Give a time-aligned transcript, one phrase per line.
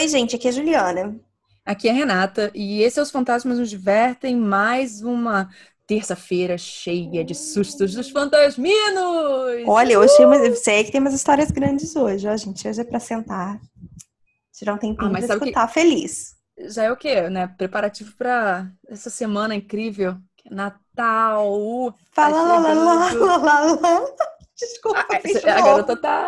[0.00, 1.20] Oi, gente, aqui é a Juliana.
[1.62, 5.50] Aqui é a Renata e esse é Os Fantasmas Nos Divertem, mais uma
[5.86, 9.62] terça-feira cheia de sustos dos fantasminos!
[9.66, 12.66] Olha, eu achei uma, sei que tem umas histórias grandes hoje, ó, gente.
[12.66, 13.60] Hoje é pra sentar,
[14.50, 15.74] tirar um tempinho ah, mas pra escutar que...
[15.74, 16.34] feliz.
[16.56, 17.48] Já é o quê, né?
[17.58, 21.94] Preparativo pra essa semana incrível, é Natal.
[22.10, 24.00] Fala lá, lá, lá, lá, lá.
[24.58, 26.26] Desculpa, ah, fiz a garota tá,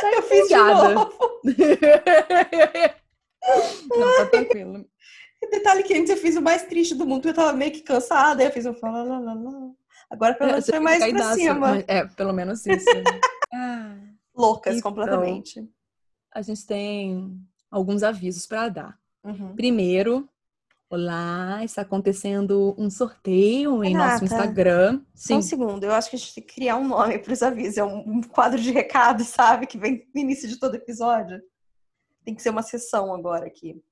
[0.00, 1.12] tá eu fiz de novo.
[3.88, 4.86] Não, tá tranquilo.
[5.50, 8.42] Detalhe que antes eu fiz o mais triste do mundo, eu tava meio que cansada,
[8.42, 9.70] aí eu fiz um fala lá, lá, lá.
[10.08, 11.84] Agora pelo menos foi mais pra daço, cima.
[11.86, 12.86] É, pelo menos isso.
[12.94, 13.02] Né?
[13.52, 13.96] ah,
[14.34, 15.68] Loucas então, completamente.
[16.32, 17.38] A gente tem
[17.70, 18.98] alguns avisos para dar.
[19.22, 19.54] Uhum.
[19.54, 20.28] Primeiro,
[20.94, 25.00] Olá, está acontecendo um sorteio em Renata, nosso Instagram.
[25.12, 25.34] Sim.
[25.34, 27.42] Só um segundo, eu acho que a gente tem que criar um nome para os
[27.42, 27.78] avisos.
[27.78, 29.66] É um quadro de recado, sabe?
[29.66, 31.42] Que vem no início de todo episódio.
[32.24, 33.82] Tem que ser uma sessão agora aqui.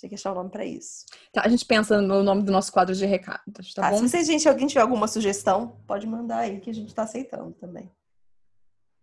[0.00, 1.06] Tem que achar um nome para isso.
[1.32, 3.96] Tá, a gente pensa no nome do nosso quadro de recados, tá, tá bom?
[3.96, 7.52] Se você, gente, alguém tiver alguma sugestão, pode mandar aí que a gente está aceitando
[7.52, 7.90] também.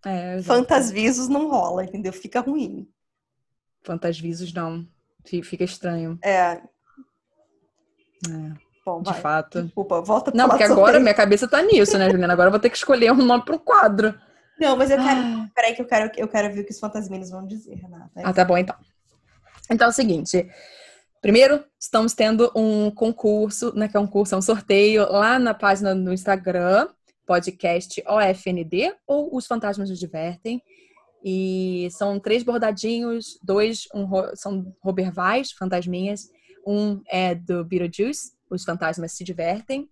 [0.05, 2.13] É, Fantasvisos não rola, entendeu?
[2.13, 2.87] Fica ruim.
[3.83, 4.87] Fantasvisos não.
[5.25, 6.19] Fica estranho.
[6.23, 6.37] É.
[6.37, 6.61] é.
[8.85, 9.21] Bom, de vai.
[9.21, 9.63] fato.
[9.63, 12.33] Desculpa, volta Não, porque agora minha cabeça tá nisso, né, Juliana?
[12.33, 14.13] Agora eu vou ter que escolher um nome para um quadro.
[14.61, 15.19] Não, mas eu quero.
[15.19, 15.49] Ah.
[15.55, 18.11] Peraí, que eu quero, eu quero ver o que os fantasminos vão dizer, Renata.
[18.17, 18.75] Ah, tá bom, então.
[19.71, 20.47] Então é o seguinte.
[21.19, 23.87] Primeiro, estamos tendo um concurso, né?
[23.87, 26.87] Que é um curso, é um sorteio lá na página do Instagram,
[27.25, 30.61] podcast OFND, ou Os Fantasmas nos Divertem.
[31.23, 36.29] E são três bordadinhos, dois um, são Robervais, fantasminhas,
[36.65, 39.89] um é do Beetlejuice, Os Fantasmas Se Divertem.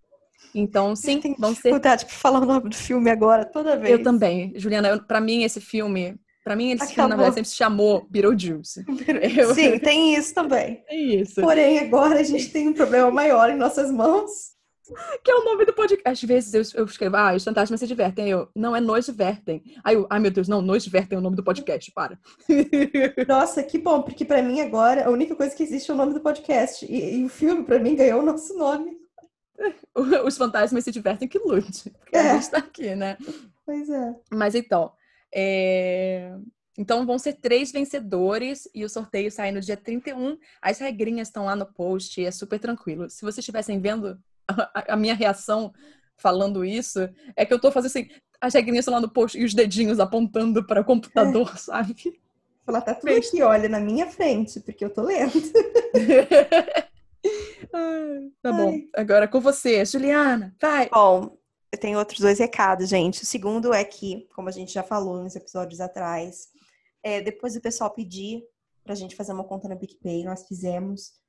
[0.53, 1.63] Então, sim, vão ser.
[1.63, 3.91] dificuldade para falar o nome do filme agora, toda vez.
[3.91, 4.53] Eu também.
[4.55, 6.15] Juliana, para mim, esse filme.
[6.43, 6.95] Para mim, esse Acabou.
[6.95, 8.83] filme, na verdade, sempre se chamou Beetlejuice.
[9.37, 9.53] Eu...
[9.53, 10.83] Sim, tem isso também.
[10.87, 11.41] Tem isso.
[11.41, 14.31] Porém, agora a gente tem um problema maior em nossas mãos.
[15.23, 16.25] que é o nome do podcast.
[16.25, 18.29] Às vezes eu, eu escrevo, ah, os fantasmas se divertem.
[18.29, 19.61] Eu, não, é Nos Divertem.
[19.83, 22.17] Aí eu, ai meu Deus, não, Nos Divertem é o nome do podcast, para.
[23.27, 26.13] Nossa, que bom, porque para mim agora a única coisa que existe é o nome
[26.13, 26.83] do podcast.
[26.89, 28.97] E, e o filme, para mim, ganhou o nosso nome.
[30.25, 31.89] Os fantasmas se divertem que lute.
[31.89, 32.31] Porque é.
[32.31, 33.17] a gente tá aqui, né?
[33.65, 34.15] Pois é.
[34.31, 34.91] Mas então,
[35.33, 36.33] é...
[36.77, 40.37] Então vão ser três vencedores e o sorteio sai no dia 31.
[40.61, 43.09] As regrinhas estão lá no post, é super tranquilo.
[43.09, 45.73] Se vocês estivessem vendo a, a minha reação
[46.17, 48.09] falando isso é que eu tô fazendo assim,
[48.39, 51.57] as regrinhas lá no post e os dedinhos apontando para o computador, é.
[51.57, 52.19] sabe?
[52.65, 55.33] Falar, tá tudo aqui, olha, na minha frente, porque eu tô lendo.
[57.73, 58.53] Ai, tá Ai.
[58.53, 58.77] bom.
[58.95, 60.89] Agora com você, Juliana, vai.
[60.89, 61.37] Bom,
[61.71, 63.23] eu tenho outros dois recados, gente.
[63.23, 66.47] O segundo é que, como a gente já falou nos episódios atrás,
[67.03, 68.43] é, depois o pessoal pedir
[68.83, 71.19] pra gente fazer uma conta no PicPay, nós fizemos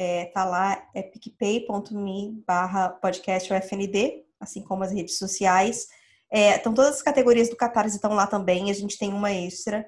[0.00, 5.88] é, tá lá, é picpay.me barra podcast UFND, assim como as redes sociais.
[6.30, 8.70] É, então, todas as categorias do Catarse estão lá também.
[8.70, 9.86] A gente tem uma extra,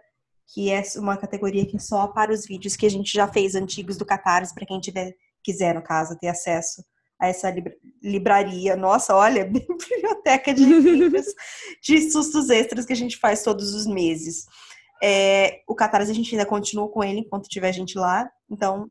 [0.52, 3.54] que é uma categoria que é só para os vídeos que a gente já fez
[3.54, 6.84] antigos do Catarse, para quem tiver, quiser, no caso, ter acesso
[7.20, 7.54] a essa
[8.02, 8.74] libraria.
[8.74, 11.26] Nossa, olha, biblioteca de livros
[11.82, 14.44] de sustos extras que a gente faz todos os meses.
[15.02, 18.30] É, o Catarse a gente ainda continua com ele enquanto tiver gente lá.
[18.50, 18.90] Então,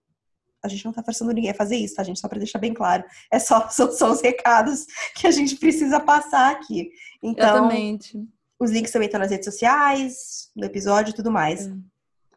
[0.64, 2.20] a gente não tá forçando ninguém a fazer isso, tá, gente?
[2.20, 3.04] Só para deixar bem claro.
[3.32, 4.86] É só, são, são os recados
[5.16, 6.90] que a gente precisa passar aqui.
[7.22, 8.18] Então, Exatamente.
[8.60, 11.68] os links também estão nas redes sociais, no episódio e tudo mais.
[11.68, 11.72] É.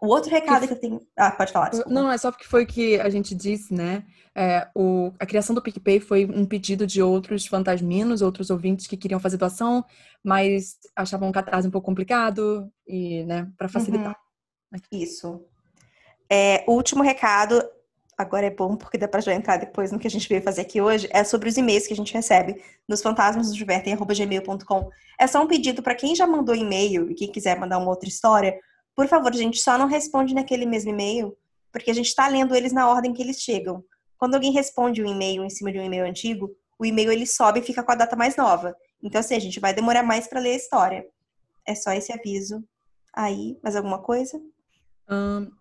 [0.04, 0.72] O outro recado que...
[0.74, 1.00] eu tenho.
[1.16, 1.70] Ah, pode falar.
[1.70, 1.90] Desculpa.
[1.92, 4.04] Não, é só porque foi que a gente disse, né?
[4.34, 5.12] É, o...
[5.18, 9.38] A criação do PicPay foi um pedido de outros fantasminos, outros ouvintes que queriam fazer
[9.38, 9.84] doação,
[10.22, 14.14] mas achavam o catarse um pouco complicado e, né, para facilitar.
[14.72, 14.80] Uhum.
[14.92, 15.44] Isso.
[16.30, 17.62] É, o último recado
[18.16, 20.62] agora é bom porque dá para já entrar depois no que a gente veio fazer
[20.62, 24.90] aqui hoje, é sobre os e-mails que a gente recebe nos fantasmasdosdivertem.gmail.com.
[25.18, 28.08] É só um pedido para quem já mandou e-mail e quem quiser mandar uma outra
[28.08, 28.58] história,
[28.94, 31.36] por favor, gente só não responde naquele mesmo e-mail,
[31.72, 33.84] porque a gente está lendo eles na ordem que eles chegam.
[34.16, 37.60] Quando alguém responde um e-mail em cima de um e-mail antigo, o e-mail ele sobe
[37.60, 38.74] e fica com a data mais nova.
[39.02, 41.06] Então, assim, a gente vai demorar mais para ler a história.
[41.66, 42.62] É só esse aviso.
[43.12, 44.40] Aí, mais alguma coisa?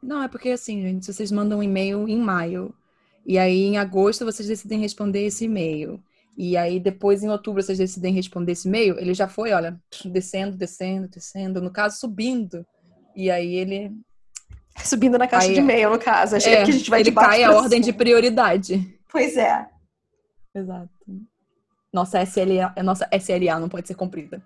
[0.02, 2.74] Não, é porque assim, gente, vocês mandam um e-mail em maio.
[3.26, 6.02] E aí, em agosto, vocês decidem responder esse e-mail.
[6.38, 8.98] E aí, depois, em outubro, vocês decidem responder esse e-mail.
[8.98, 11.62] Ele já foi, olha, descendo, descendo, descendo.
[11.62, 12.66] No caso, subindo.
[13.16, 13.92] E aí, ele...
[14.84, 16.36] Subindo na caixa aí, de e-mail, no caso.
[16.36, 19.00] Achei é, que a gente vai ele cai a ordem de prioridade.
[19.12, 19.68] Pois é.
[20.56, 20.90] Exato.
[21.94, 24.44] Nossa SLA, nossa SLA não pode ser cumprida.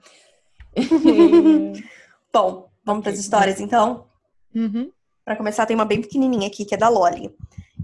[2.33, 4.05] Bom, vamos para as histórias, então?
[4.53, 4.91] Uhum.
[5.23, 7.33] Para começar, tem uma bem pequenininha aqui, que é da Loli.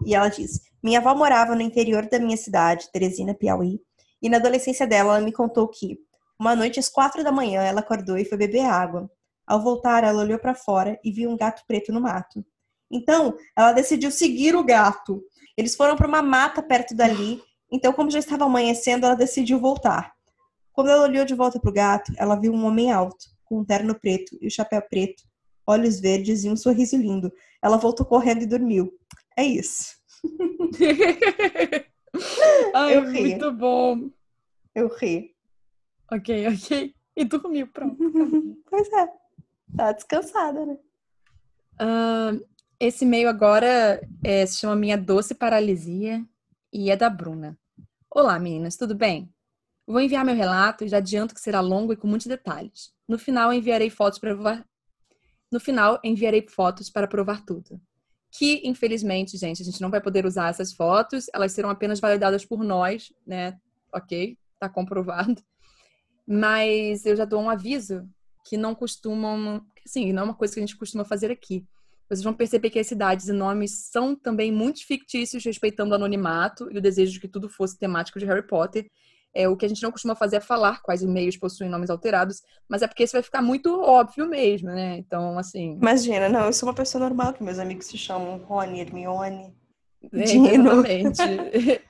[0.06, 3.80] E ela diz: Minha avó morava no interior da minha cidade, Teresina, Piauí,
[4.22, 5.98] e na adolescência dela, ela me contou que,
[6.40, 9.10] uma noite às quatro da manhã, ela acordou e foi beber água.
[9.46, 12.46] Ao voltar, ela olhou para fora e viu um gato preto no mato.
[12.92, 15.24] Então, ela decidiu seguir o gato.
[15.58, 17.42] Eles foram para uma mata perto dali.
[17.72, 20.14] Então, como já estava amanhecendo, ela decidiu voltar.
[20.72, 23.66] Quando ela olhou de volta para o gato, ela viu um homem alto, com um
[23.66, 25.24] terno preto e o um chapéu preto,
[25.66, 27.32] olhos verdes e um sorriso lindo.
[27.62, 28.94] Ela voltou correndo e dormiu.
[29.38, 29.96] É isso.
[32.74, 33.22] Ai, eu ri.
[33.22, 34.10] muito bom.
[34.76, 35.36] Eu ri.
[36.12, 36.94] Ok, ok.
[37.16, 37.98] E dormiu, pronto.
[38.70, 39.23] pois é.
[39.76, 40.78] Tá descansada, né?
[41.82, 42.46] Uh,
[42.80, 46.24] esse e-mail agora é, se chama Minha Doce Paralisia
[46.72, 47.58] e é da Bruna.
[48.10, 49.34] Olá, meninas, tudo bem?
[49.88, 52.94] Vou enviar meu relato e já adianto que será longo e com muitos detalhes.
[53.08, 54.66] No final, enviarei fotos para provar.
[55.52, 57.82] No final, enviarei fotos para provar tudo.
[58.32, 62.46] Que, infelizmente, gente, a gente não vai poder usar essas fotos, elas serão apenas validadas
[62.46, 63.58] por nós, né?
[63.92, 65.42] Ok, tá comprovado.
[66.26, 68.08] Mas eu já dou um aviso
[68.44, 71.66] que não costumam, assim, não é uma coisa que a gente costuma fazer aqui.
[72.08, 76.70] Vocês vão perceber que as cidades e nomes são também muito fictícios, respeitando o anonimato
[76.72, 78.86] e o desejo de que tudo fosse temático de Harry Potter.
[79.36, 82.44] É, o que a gente não costuma fazer é falar quais e-mails possuem nomes alterados,
[82.70, 84.98] mas é porque isso vai ficar muito óbvio mesmo, né?
[84.98, 85.76] Então, assim.
[85.82, 89.56] Imagina, não, eu sou uma pessoa normal, que meus amigos se chamam Rony, Hermione.
[90.12, 91.22] É, exatamente.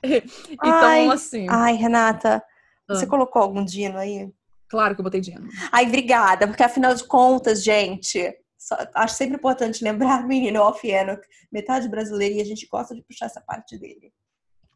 [0.52, 1.46] então, ai, assim.
[1.50, 2.42] Ai, Renata,
[2.88, 2.94] ah.
[2.94, 4.32] você colocou algum Dino aí?
[4.68, 5.48] Claro que eu botei Dino.
[5.70, 11.22] Ai, obrigada, porque afinal de contas, gente, só, acho sempre importante lembrar, menino, Off Enoch,
[11.52, 14.12] metade brasileira, e a gente gosta de puxar essa parte dele.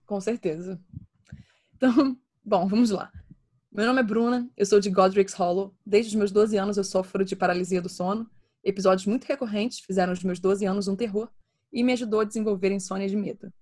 [0.06, 0.80] Com certeza.
[1.76, 2.16] Então,
[2.48, 3.12] Bom, vamos lá.
[3.70, 5.76] Meu nome é Bruna, eu sou de Godric's Hollow.
[5.84, 8.26] Desde os meus 12 anos eu sofro de paralisia do sono.
[8.64, 11.30] Episódios muito recorrentes fizeram dos meus 12 anos um terror
[11.70, 13.52] e me ajudou a desenvolver insônia de medo.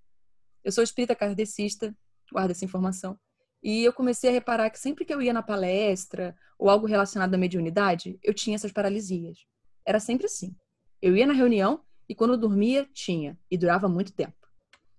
[0.63, 1.93] Eu sou espírita kardecista,
[2.33, 3.19] guarda essa informação,
[3.67, 7.35] e eu comecei a reparar que sempre que eu ia na palestra ou algo relacionado
[7.35, 9.45] à mediunidade, eu tinha essas paralisias.
[9.85, 10.55] Era sempre assim.
[11.03, 14.37] Eu ia na reunião e quando eu dormia, tinha, e durava muito tempo.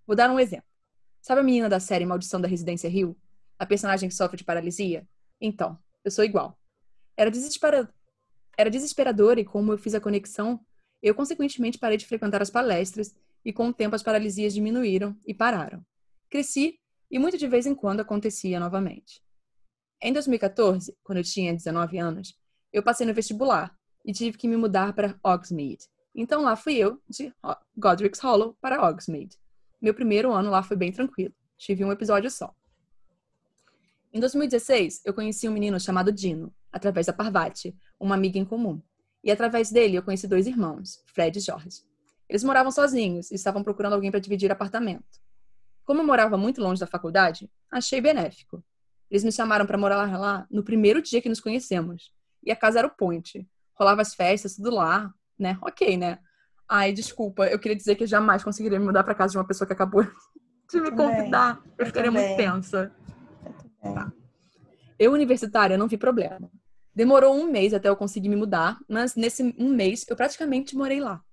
[0.06, 0.68] Vou dar um exemplo.
[1.22, 3.18] Sabe a menina da série Maldição da Residência Rio?
[3.58, 5.08] a personagem que sofre de paralisia?
[5.40, 6.60] Então, eu sou igual.
[7.16, 7.90] Era, desespera...
[8.58, 10.60] Era desesperador e como eu fiz a conexão,
[11.02, 13.16] eu consequentemente parei de frequentar as palestras
[13.46, 15.86] e com o tempo as paralisias diminuíram e pararam.
[16.30, 16.78] Cresci
[17.10, 19.22] e muito de vez em quando acontecia novamente.
[20.02, 22.38] Em 2014, quando eu tinha 19 anos,
[22.72, 23.76] eu passei no vestibular
[24.06, 25.80] e tive que me mudar para Oxmead.
[26.14, 27.34] Então lá fui eu, de
[27.76, 29.38] Godric's Hollow, para Oxmead.
[29.82, 31.34] Meu primeiro ano lá foi bem tranquilo.
[31.58, 32.54] Tive um episódio só.
[34.14, 38.82] Em 2016, eu conheci um menino chamado Dino, através da Parvati, uma amiga em comum.
[39.24, 41.84] E através dele, eu conheci dois irmãos, Fred e Jorge.
[42.30, 45.20] Eles moravam sozinhos e estavam procurando alguém para dividir apartamento.
[45.88, 48.62] Como eu morava muito longe da faculdade, achei benéfico.
[49.10, 52.14] Eles me chamaram para morar lá no primeiro dia que nos conhecemos.
[52.44, 53.48] E a casa era o point.
[53.74, 55.58] Rolava as festas, tudo lá, né?
[55.62, 56.20] Ok, né?
[56.68, 59.48] Ai, desculpa, eu queria dizer que eu jamais conseguiria me mudar para casa de uma
[59.48, 60.04] pessoa que acabou
[60.70, 61.62] de me convidar.
[61.66, 62.92] Eu, eu ficaria muito tensa.
[63.82, 64.12] Tá.
[65.00, 66.52] Eu, universitária, não vi problema.
[66.94, 71.00] Demorou um mês até eu conseguir me mudar, mas nesse um mês eu praticamente morei
[71.00, 71.24] lá.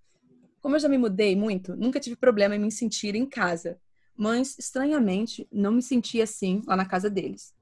[0.61, 3.81] Como eu já me mudei muito, nunca tive problema em me sentir em casa,
[4.17, 7.55] mas estranhamente não me sentia assim lá na casa deles.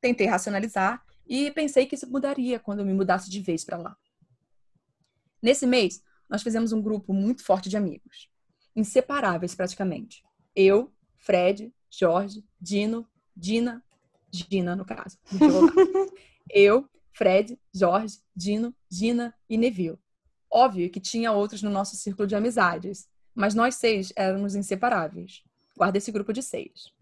[0.00, 3.96] Tentei racionalizar e pensei que isso mudaria quando eu me mudasse de vez para lá.
[5.42, 8.30] Nesse mês, nós fizemos um grupo muito forte de amigos,
[8.74, 10.22] inseparáveis praticamente.
[10.54, 13.82] Eu, Fred, Jorge, Dino, Dina,
[14.30, 15.18] Gina, no caso.
[16.50, 19.98] eu, Fred, Jorge, Dino, Gina e Neville.
[20.50, 25.42] Óbvio que tinha outros no nosso círculo de amizades, mas nós seis éramos inseparáveis.
[25.80, 26.92] Guarda esse grupo de seis.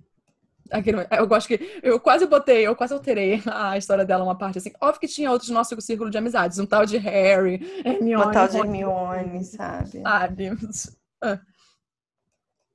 [1.10, 1.80] Eu gosto que.
[1.82, 4.70] Eu quase botei, eu quase alterei a história dela uma parte assim.
[4.80, 6.60] Óbvio que tinha outros no nosso círculo de amizades.
[6.60, 8.24] Um tal de Harry, Hermione.
[8.24, 10.00] Um tal de Hermione, sabe?
[10.02, 10.50] Sabe?
[11.20, 11.40] Ah.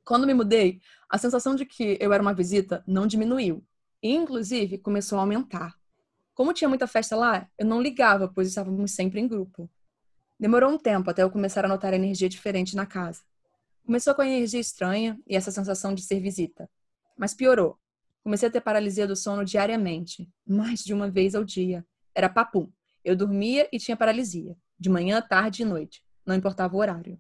[0.04, 3.64] Quando me mudei, a sensação de que eu era uma visita não diminuiu.
[4.02, 5.74] E, inclusive, começou a aumentar.
[6.34, 9.70] Como tinha muita festa lá, eu não ligava, pois estávamos sempre em grupo.
[10.38, 13.22] Demorou um tempo até eu começar a notar energia diferente na casa.
[13.86, 16.70] Começou com a energia estranha e essa sensação de ser visita.
[17.18, 17.78] Mas piorou.
[18.24, 21.86] Comecei a ter paralisia do sono diariamente, mais de uma vez ao dia.
[22.16, 22.72] Era papum.
[23.04, 27.20] Eu dormia e tinha paralisia, de manhã, tarde e noite, não importava o horário.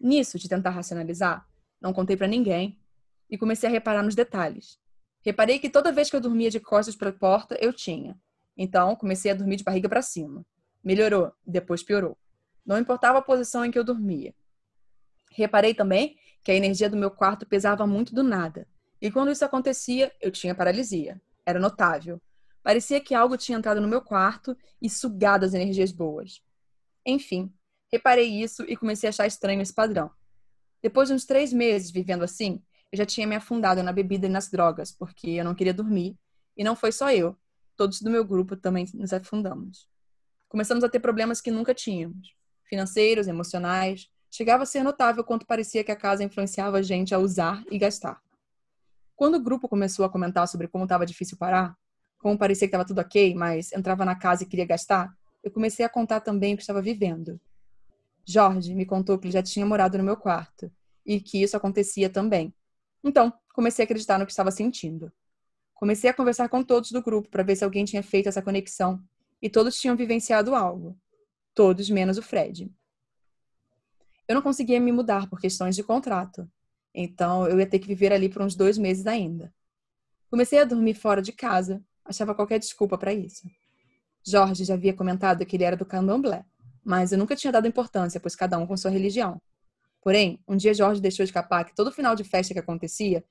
[0.00, 1.46] Nisso, de tentar racionalizar,
[1.78, 2.80] não contei para ninguém
[3.28, 4.78] e comecei a reparar nos detalhes.
[5.20, 8.18] Reparei que toda vez que eu dormia de costas para a porta, eu tinha.
[8.56, 10.46] Então, comecei a dormir de barriga para cima.
[10.82, 12.16] Melhorou, depois piorou.
[12.64, 14.34] Não importava a posição em que eu dormia.
[15.36, 18.66] Reparei também que a energia do meu quarto pesava muito do nada.
[19.00, 21.20] E quando isso acontecia, eu tinha paralisia.
[21.44, 22.20] Era notável.
[22.62, 26.42] Parecia que algo tinha entrado no meu quarto e sugado as energias boas.
[27.04, 27.52] Enfim,
[27.92, 30.10] reparei isso e comecei a achar estranho esse padrão.
[30.82, 34.30] Depois de uns três meses vivendo assim, eu já tinha me afundado na bebida e
[34.30, 36.16] nas drogas, porque eu não queria dormir.
[36.56, 37.36] E não foi só eu.
[37.76, 39.86] Todos do meu grupo também nos afundamos.
[40.48, 42.34] Começamos a ter problemas que nunca tínhamos.
[42.64, 44.08] Financeiros, emocionais.
[44.30, 47.78] Chegava a ser notável quanto parecia que a casa influenciava a gente a usar e
[47.78, 48.20] gastar.
[49.14, 51.76] Quando o grupo começou a comentar sobre como estava difícil parar,
[52.18, 55.84] como parecia que estava tudo ok, mas entrava na casa e queria gastar, eu comecei
[55.84, 57.40] a contar também o que estava vivendo.
[58.26, 60.70] Jorge me contou que ele já tinha morado no meu quarto
[61.04, 62.52] e que isso acontecia também.
[63.02, 65.12] Então, comecei a acreditar no que estava sentindo.
[65.74, 69.00] Comecei a conversar com todos do grupo para ver se alguém tinha feito essa conexão
[69.40, 70.98] e todos tinham vivenciado algo.
[71.54, 72.68] Todos menos o Fred.
[74.28, 76.50] Eu não conseguia me mudar por questões de contrato,
[76.94, 79.52] então eu ia ter que viver ali por uns dois meses ainda.
[80.30, 83.48] Comecei a dormir fora de casa, achava qualquer desculpa para isso.
[84.26, 86.44] Jorge já havia comentado que ele era do candomblé,
[86.84, 89.40] mas eu nunca tinha dado importância, pois cada um com sua religião.
[90.02, 93.24] Porém, um dia Jorge deixou escapar que todo final de festa que acontecia,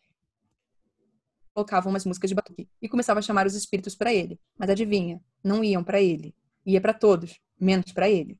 [1.53, 4.37] colocava umas músicas de batuque e começava a chamar os espíritos para ele.
[4.57, 6.35] Mas adivinha, não iam para ele.
[6.65, 8.37] Ia para todos, menos para ele.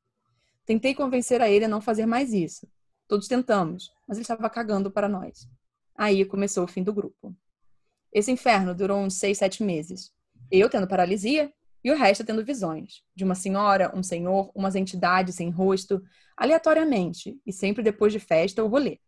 [0.66, 2.68] Tentei convencer a ele a não fazer mais isso,
[3.08, 5.48] Todos tentamos, mas ele estava cagando para nós.
[5.94, 7.34] Aí começou o fim do grupo.
[8.12, 10.12] Esse inferno durou uns seis, sete meses.
[10.50, 11.52] Eu tendo paralisia
[11.84, 13.04] e o resto tendo visões.
[13.14, 16.02] De uma senhora, um senhor, umas entidades sem rosto,
[16.36, 18.98] aleatoriamente, e sempre depois de festa ou rolê.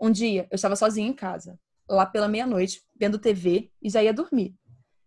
[0.00, 4.12] Um dia, eu estava sozinha em casa, lá pela meia-noite, vendo TV e já ia
[4.12, 4.56] dormir.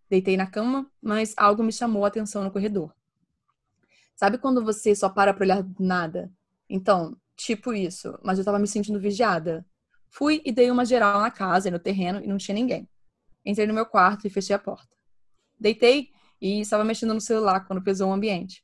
[0.10, 2.97] Deitei na cama, mas algo me chamou a atenção no corredor.
[4.18, 6.30] Sabe quando você só para para olhar nada?
[6.70, 9.64] Então, Tipo isso, mas eu tava me sentindo vigiada.
[10.10, 12.90] Fui e dei uma geral na casa e no terreno e não tinha ninguém.
[13.46, 14.90] Entrei no meu quarto e fechei a porta.
[15.60, 16.10] Deitei
[16.42, 18.64] e estava mexendo no celular quando pesou o ambiente.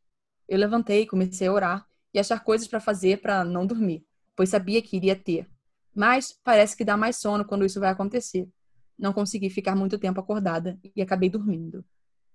[0.49, 4.03] Eu levantei, comecei a orar e achar coisas para fazer para não dormir,
[4.35, 5.47] pois sabia que iria ter.
[5.95, 8.49] Mas parece que dá mais sono quando isso vai acontecer.
[8.97, 11.85] Não consegui ficar muito tempo acordada e acabei dormindo.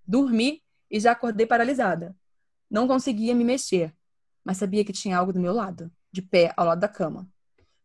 [0.07, 2.17] Dormi e já acordei paralisada.
[2.71, 3.95] Não conseguia me mexer,
[4.45, 7.29] mas sabia que tinha algo do meu lado de pé ao lado da cama.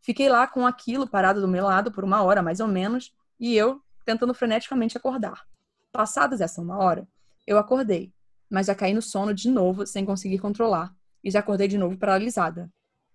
[0.02, 3.56] Fiquei lá com aquilo parado do meu lado por uma hora, mais ou menos, e
[3.56, 5.46] eu tentando freneticamente acordar.
[5.92, 7.08] Passadas essa uma hora,
[7.48, 8.14] eu acordei,
[8.50, 11.98] mas já caí no sono de novo sem conseguir controlar, e já acordei de novo
[11.98, 12.72] paralisada.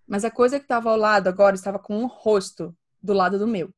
[0.07, 3.47] Mas a coisa que estava ao lado agora estava com um rosto do lado do
[3.47, 3.71] meu.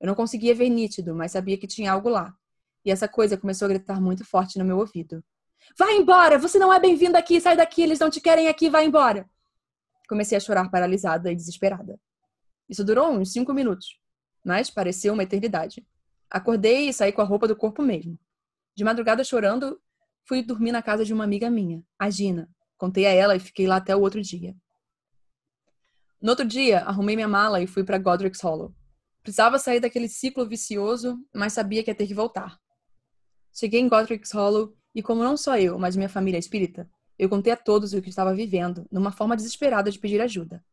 [0.00, 2.34] Eu não conseguia ver nítido, mas sabia que tinha algo lá.
[2.84, 5.22] E essa coisa começou a gritar muito forte no meu ouvido.
[5.76, 6.38] Vai embora!
[6.38, 7.40] Você não é bem-vindo aqui!
[7.40, 7.82] Sai daqui!
[7.82, 8.68] Eles não te querem aqui!
[8.68, 9.28] Vai embora!
[10.08, 11.98] Comecei a chorar paralisada e desesperada.
[12.68, 13.98] Isso durou uns cinco minutos,
[14.44, 15.86] mas pareceu uma eternidade.
[16.30, 18.18] Acordei e saí com a roupa do corpo mesmo.
[18.74, 19.80] De madrugada chorando,
[20.24, 22.48] fui dormir na casa de uma amiga minha, a Gina.
[22.76, 24.56] Contei a ela e fiquei lá até o outro dia.
[26.20, 28.74] No outro dia, arrumei minha mala e fui para Godric's Hollow.
[29.22, 32.58] Precisava sair daquele ciclo vicioso, mas sabia que ia ter que voltar.
[33.52, 37.28] Cheguei em Godric's Hollow e, como não só eu, mas minha família é espírita, eu
[37.28, 40.64] contei a todos o que estava vivendo, numa forma desesperada de pedir ajuda.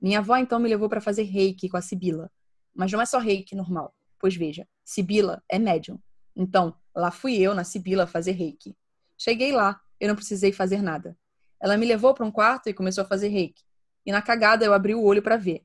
[0.00, 2.30] Minha avó então me levou para fazer reiki com a Sibila.
[2.74, 5.98] Mas não é só reiki normal, pois veja, Sibila é médium.
[6.34, 8.76] Então, lá fui eu na Sibila fazer reiki.
[9.18, 11.16] Cheguei lá, eu não precisei fazer nada.
[11.60, 13.62] Ela me levou para um quarto e começou a fazer reiki.
[14.06, 15.62] E na cagada eu abri o olho para ver.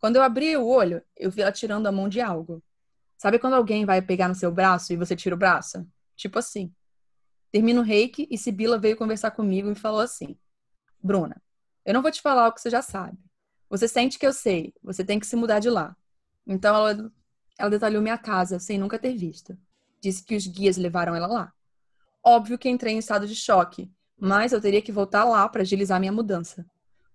[0.00, 2.62] Quando eu abri o olho, eu vi ela tirando a mão de algo.
[3.16, 5.86] Sabe quando alguém vai pegar no seu braço e você tira o braço?
[6.16, 6.72] Tipo assim.
[7.50, 10.36] Termino o reiki e Sibila veio conversar comigo e falou assim:
[11.02, 11.40] Bruna,
[11.84, 13.18] eu não vou te falar o que você já sabe.
[13.70, 15.96] Você sente que eu sei, você tem que se mudar de lá.
[16.46, 17.12] Então ela,
[17.58, 19.56] ela detalhou minha casa sem nunca ter visto.
[20.00, 21.52] Disse que os guias levaram ela lá.
[22.24, 25.98] Óbvio que entrei em estado de choque, mas eu teria que voltar lá para agilizar
[26.00, 26.66] minha mudança.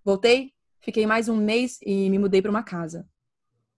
[0.03, 3.07] Voltei, fiquei mais um mês e me mudei para uma casa.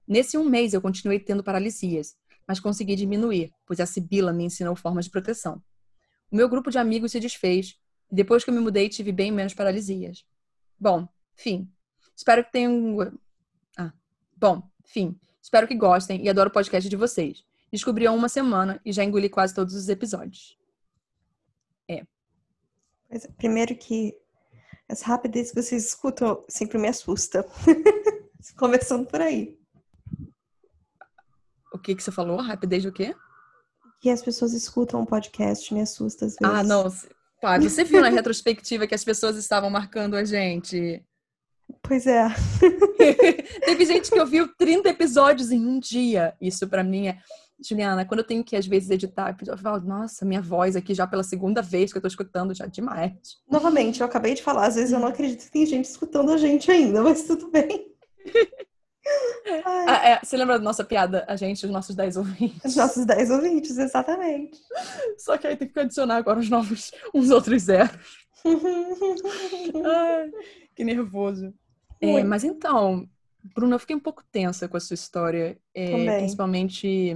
[0.07, 2.15] Nesse um mês eu continuei tendo paralisias,
[2.47, 5.61] mas consegui diminuir, pois a Sibila me ensinou formas de proteção.
[6.35, 7.79] O meu grupo de amigos se desfez.
[8.11, 10.25] E depois que eu me mudei, tive bem menos paralisias.
[10.77, 11.71] Bom, fim.
[12.13, 13.17] Espero que tenham.
[13.77, 13.93] Ah,
[14.35, 15.17] bom, fim.
[15.41, 17.45] Espero que gostem e adoro o podcast de vocês.
[17.71, 20.59] Descobri há uma semana e já engoli quase todos os episódios.
[21.87, 22.05] É.
[23.37, 24.13] Primeiro que
[24.89, 27.47] as rapidez que vocês escutam sempre me assusta.
[28.59, 29.57] Conversando por aí.
[31.71, 32.41] O que que você falou?
[32.41, 33.15] Rapidez do quê?
[34.01, 36.59] Que as pessoas escutam um podcast me assusta às ah, vezes.
[36.59, 36.93] Ah, não.
[37.41, 41.03] Pá, você viu na retrospectiva que as pessoas estavam marcando a gente?
[41.81, 42.27] Pois é.
[43.65, 46.33] Teve gente que ouviu 30 episódios em um dia.
[46.39, 47.19] Isso pra mim é.
[47.59, 51.07] Juliana, quando eu tenho que, às vezes, editar, eu falo, nossa, minha voz aqui já
[51.07, 53.37] pela segunda vez que eu tô escutando, já demais.
[53.49, 56.37] Novamente, eu acabei de falar, às vezes eu não acredito que tem gente escutando a
[56.37, 57.93] gente ainda, mas tudo bem.
[59.87, 61.23] Ah, é, você lembra da nossa piada?
[61.27, 62.65] A gente, os nossos 10 ouvintes.
[62.65, 64.59] Os nossos 10 ouvintes, exatamente.
[65.17, 68.25] Só que aí tem que adicionar agora os novos, uns outros zeros.
[69.85, 70.31] Ai,
[70.75, 71.53] que nervoso.
[72.01, 73.07] É, mas então,
[73.53, 75.57] Bruna, eu fiquei um pouco tensa com a sua história.
[75.73, 77.15] É, principalmente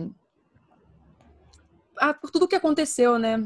[2.00, 3.44] ah, por tudo que aconteceu, né?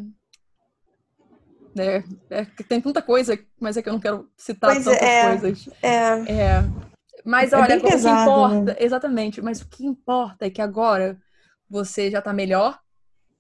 [1.76, 5.28] É, é, tem tanta coisa, mas é que eu não quero citar pois tantas é,
[5.28, 5.70] coisas.
[5.82, 6.93] É.
[7.26, 7.30] é.
[7.30, 8.76] Mas é olha, o que importa, né?
[8.80, 11.18] exatamente, mas o que importa é que agora
[11.70, 12.80] você já tá melhor,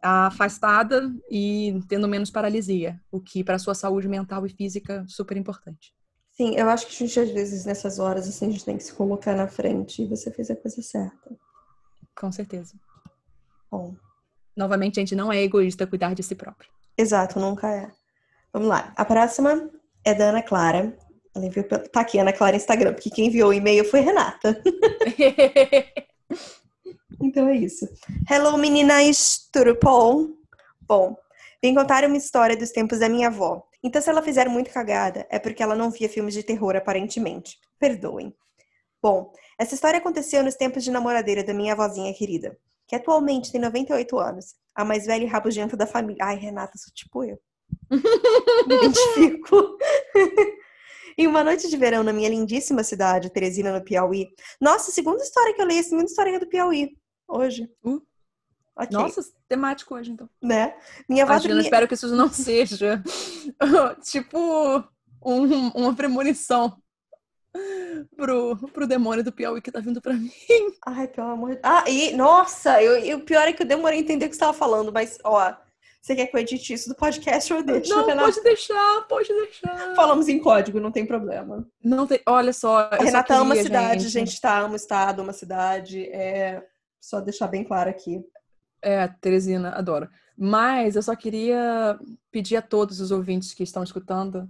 [0.01, 5.93] afastada e tendo menos paralisia, o que para sua saúde mental e física super importante.
[6.31, 8.83] Sim, eu acho que a gente às vezes nessas horas assim a gente tem que
[8.83, 11.31] se colocar na frente e você fez a coisa certa.
[12.15, 12.73] Com certeza.
[13.71, 13.95] Bom.
[14.55, 16.69] Novamente, a gente não é egoísta cuidar de si próprio.
[16.97, 17.89] Exato, nunca é.
[18.51, 18.93] Vamos lá.
[18.95, 19.69] A próxima
[20.03, 20.95] é da Ana Clara.
[21.35, 24.61] Ela enviou, tá aqui, Ana Clara Instagram, porque quem enviou o e-mail foi Renata.
[27.19, 27.87] então é isso.
[28.29, 30.27] Hello, meninas, tudo bom?
[30.81, 31.17] Bom,
[31.61, 33.63] vim contar uma história dos tempos da minha avó.
[33.83, 37.57] Então, se ela fizer muito cagada, é porque ela não via filmes de terror, aparentemente.
[37.79, 38.33] Perdoem.
[39.01, 43.59] Bom, essa história aconteceu nos tempos de namoradeira da minha avózinha querida, que atualmente tem
[43.59, 46.23] 98 anos, a mais velha e rabugenta da família.
[46.23, 47.39] Ai, Renata, sou tipo eu.
[47.91, 49.77] Me identifico.
[51.17, 54.29] em uma noite de verão na minha lindíssima cidade, Teresina, no Piauí.
[54.59, 56.95] Nossa, segunda história que eu leio, a segunda história do Piauí.
[57.27, 57.69] Hoje.
[57.83, 58.01] Uh.
[58.75, 58.89] Okay.
[58.91, 60.27] Nossa, temático hoje, então.
[60.41, 60.75] Né?
[61.07, 61.33] Minha avó.
[61.33, 63.03] Imagina, espero que isso não seja
[64.03, 64.83] tipo
[65.23, 66.75] um, uma premonição
[68.15, 70.31] pro, pro demônio do Piauí que tá vindo pra mim.
[70.85, 73.99] Ai, pelo amor de Ah, e, nossa, eu, e o pior é que eu demorei
[73.99, 75.55] a entender o que você tava falando, mas, ó,
[76.03, 77.95] você quer que eu edite isso do podcast ou deixa?
[77.95, 79.95] Não, pode deixar, pode deixar.
[79.95, 81.65] Falamos em código, não tem problema.
[81.81, 82.89] Não tem, olha só.
[82.91, 84.17] A Renata queria, ama a cidade, gente.
[84.17, 86.03] a gente tá, ama o estado, ama a cidade.
[86.09, 86.61] É
[86.99, 88.21] só deixar bem claro aqui.
[88.81, 90.09] É, Teresina, adoro.
[90.37, 91.97] Mas eu só queria
[92.29, 94.49] pedir a todos os ouvintes que estão escutando.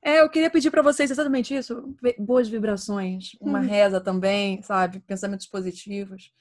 [0.00, 3.66] É, eu queria pedir para vocês exatamente isso: boas vibrações, uma hum.
[3.66, 5.00] reza também, sabe?
[5.00, 6.32] Pensamentos positivos.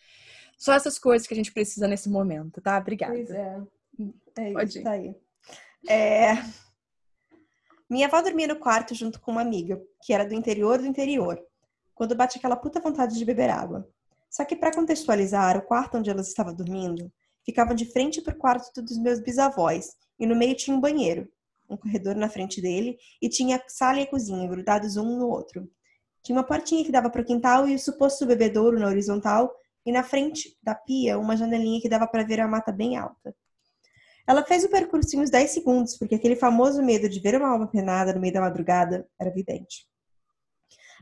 [0.56, 2.78] Só essas coisas que a gente precisa nesse momento, tá?
[2.78, 3.16] Obrigada.
[3.16, 3.60] Pois é.
[4.38, 5.16] É Pode isso, tá aí.
[5.88, 6.34] É...
[7.90, 11.40] Minha avó dormia no quarto junto com uma amiga, que era do interior do interior,
[11.94, 13.88] quando bate aquela puta vontade de beber água.
[14.30, 17.12] Só que para contextualizar, o quarto onde elas estavam dormindo
[17.46, 21.28] ficava de frente para o quarto dos meus bisavós, e no meio tinha um banheiro,
[21.70, 25.70] um corredor na frente dele, e tinha sala e cozinha grudados um no outro.
[26.24, 29.54] Tinha uma portinha que dava para o quintal e o suposto bebedouro na horizontal,
[29.86, 33.36] e na frente da pia uma janelinha que dava para ver a mata bem alta.
[34.28, 37.50] Ela fez o percurso em uns 10 segundos, porque aquele famoso medo de ver uma
[37.50, 39.88] alma penada no meio da madrugada era evidente.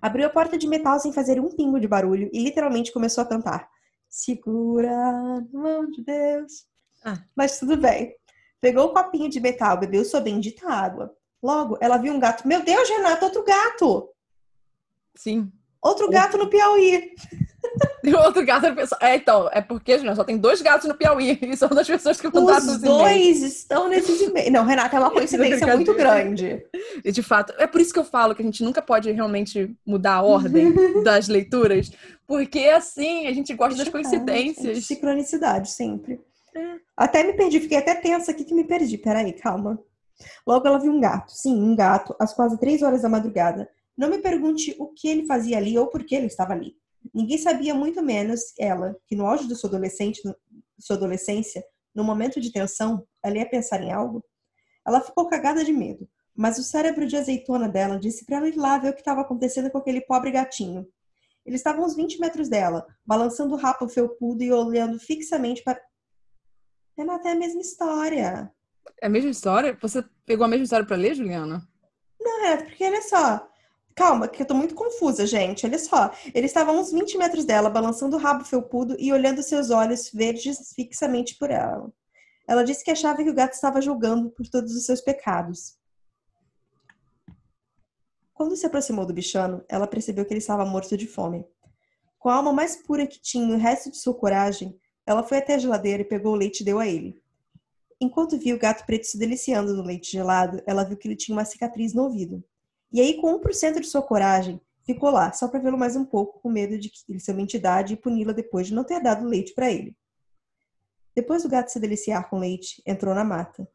[0.01, 3.27] Abriu a porta de metal sem fazer um pingo de barulho e literalmente começou a
[3.27, 3.69] cantar.
[4.07, 6.65] Segura a mão de Deus.
[7.03, 7.21] Ah.
[7.35, 8.15] Mas tudo bem.
[8.61, 11.13] Pegou o copinho de metal, bebeu sua bendita água.
[11.41, 12.47] Logo, ela viu um gato.
[12.47, 14.09] Meu Deus, Renato, outro gato!
[15.15, 15.51] Sim.
[15.81, 17.11] Outro gato no Piauí.
[18.03, 18.89] E outro gato no Piauí.
[19.01, 21.39] É, então, é porque, gente, só tem dois gatos no Piauí.
[21.41, 24.51] E são das pessoas que mandaram os, os dois estão nesses e-mails.
[24.51, 26.65] Não, Renata, é uma coincidência muito grande.
[27.03, 29.73] E, de fato, é por isso que eu falo que a gente nunca pode realmente
[29.85, 31.91] mudar a ordem das leituras.
[32.27, 34.85] Porque, assim, a gente gosta das coincidências.
[34.85, 36.19] Sincronicidade, sempre.
[36.53, 36.75] É.
[36.97, 38.97] Até me perdi, fiquei até tensa aqui que me perdi.
[38.97, 39.79] Peraí, calma.
[40.45, 41.31] Logo ela viu um gato.
[41.31, 45.25] Sim, um gato, às quase três horas da madrugada não me pergunte o que ele
[45.25, 46.73] fazia ali ou por que ele estava ali.
[47.13, 50.21] Ninguém sabia muito menos ela, que no auge da sua, adolescente,
[50.79, 51.61] sua adolescência,
[51.93, 54.23] no momento de tensão, ela ia pensar em algo.
[54.87, 58.55] Ela ficou cagada de medo, mas o cérebro de azeitona dela disse para ela ir
[58.55, 60.87] lá ver o que estava acontecendo com aquele pobre gatinho.
[61.45, 65.77] Ele estava a uns 20 metros dela, balançando o rabo felpudo e olhando fixamente para.
[66.97, 68.49] Renata, é a mesma história.
[69.01, 69.77] É a mesma história?
[69.81, 71.67] Você pegou a mesma história para ler, Juliana?
[72.21, 73.48] Não, é, porque olha só.
[73.99, 75.65] Calma, que eu tô muito confusa, gente.
[75.65, 76.09] Olha só.
[76.33, 80.09] Ele estava a uns 20 metros dela, balançando o rabo felpudo e olhando seus olhos
[80.09, 81.91] verdes fixamente por ela.
[82.47, 85.77] Ela disse que achava que o gato estava julgando por todos os seus pecados.
[88.33, 91.45] Quando se aproximou do bichano, ela percebeu que ele estava morto de fome.
[92.17, 95.39] Com a alma mais pura que tinha e o resto de sua coragem, ela foi
[95.39, 97.21] até a geladeira e pegou o leite e deu a ele.
[97.99, 101.35] Enquanto viu o gato preto se deliciando no leite gelado, ela viu que ele tinha
[101.35, 102.41] uma cicatriz no ouvido.
[102.91, 106.39] E aí, com 1% de sua coragem, Ficou lá, só para vê-lo mais um pouco,
[106.39, 109.23] com medo de que ele ser uma entidade e puni-la depois de não ter dado
[109.23, 109.95] leite para ele.
[111.15, 113.69] Depois do gato se deliciar com leite, entrou na mata.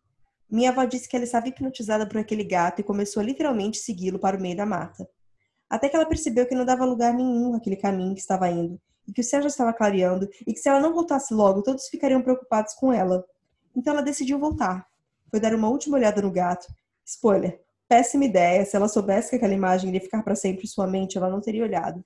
[0.50, 4.18] Minha avó disse que ela estava hipnotizada por aquele gato e começou a literalmente segui-lo
[4.18, 5.08] para o meio da mata.
[5.70, 9.12] Até que ela percebeu que não dava lugar nenhum aquele caminho que estava indo, e
[9.12, 12.22] que o céu já estava clareando, e que se ela não voltasse logo, todos ficariam
[12.22, 13.24] preocupados com ela.
[13.76, 14.84] Então ela decidiu voltar.
[15.30, 16.66] Foi dar uma última olhada no gato.
[17.04, 20.86] Spoiler, péssima ideia, se ela soubesse que aquela imagem iria ficar para sempre em sua
[20.86, 22.04] mente, ela não teria olhado.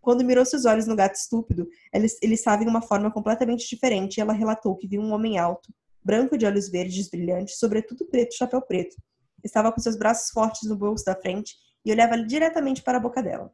[0.00, 4.20] Quando mirou seus olhos no gato estúpido, ele, estava em uma forma completamente diferente e
[4.20, 8.62] ela relatou que viu um homem alto, branco de olhos verdes brilhantes, sobretudo preto, chapéu
[8.62, 8.96] preto.
[9.44, 13.22] Estava com seus braços fortes no bolso da frente e olhava diretamente para a boca
[13.22, 13.52] dela.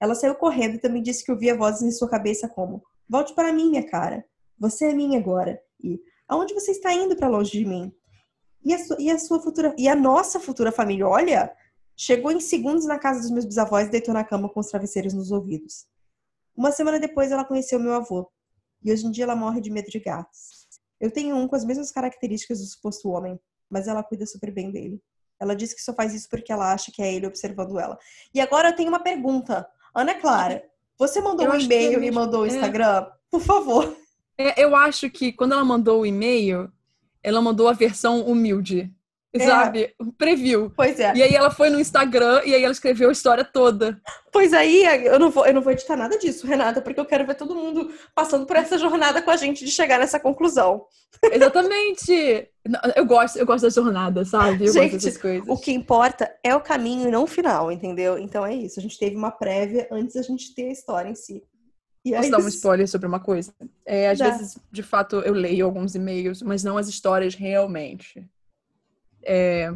[0.00, 3.52] Ela saiu correndo e também disse que ouvia vozes em sua cabeça como: Volte para
[3.52, 4.24] mim, minha cara.
[4.58, 5.60] Você é minha agora.
[5.82, 7.92] E aonde você está indo para longe de mim?
[8.64, 11.52] E a, sua, e a sua futura e a nossa futura família, olha,
[11.96, 15.14] chegou em segundos na casa dos meus bisavós e deitou na cama com os travesseiros
[15.14, 15.86] nos ouvidos.
[16.56, 18.30] Uma semana depois ela conheceu meu avô
[18.82, 20.66] e hoje em dia ela morre de medo de gatos.
[21.00, 23.38] Eu tenho um com as mesmas características do suposto homem,
[23.70, 25.00] mas ela cuida super bem dele.
[25.40, 27.96] Ela diz que só faz isso porque ela acha que é ele observando ela.
[28.34, 29.68] E agora eu tenho uma pergunta.
[29.94, 30.64] Ana Clara,
[30.98, 32.48] você mandou eu um e-mail e mandou o é.
[32.48, 33.06] Instagram?
[33.06, 33.12] É.
[33.30, 33.96] Por favor.
[34.36, 36.72] É, eu acho que quando ela mandou o e-mail,
[37.28, 38.90] ela mandou a versão humilde.
[39.34, 39.46] É.
[39.46, 39.94] Sabe?
[40.16, 40.72] Previu.
[40.74, 41.12] Pois é.
[41.14, 44.00] E aí ela foi no Instagram e aí ela escreveu a história toda.
[44.32, 47.26] Pois aí, eu não vou, eu não vou editar nada disso, Renata, porque eu quero
[47.26, 50.86] ver todo mundo passando por essa jornada com a gente de chegar nessa conclusão.
[51.30, 52.48] Exatamente.
[52.96, 54.66] Eu gosto, eu gosto da jornada, sabe?
[54.66, 55.48] Eu gente, gosto dessas coisas.
[55.48, 58.18] O que importa é o caminho e não o final, entendeu?
[58.18, 58.80] Então é isso.
[58.80, 61.42] A gente teve uma prévia antes da gente ter a história em si.
[62.08, 63.52] E Posso dar um spoiler sobre uma coisa?
[63.84, 68.28] É, às vezes, de fato, eu leio alguns e-mails, mas não as histórias realmente.
[69.22, 69.70] É,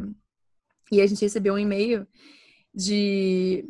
[0.91, 2.07] e a gente recebeu um e-mail
[2.73, 3.67] de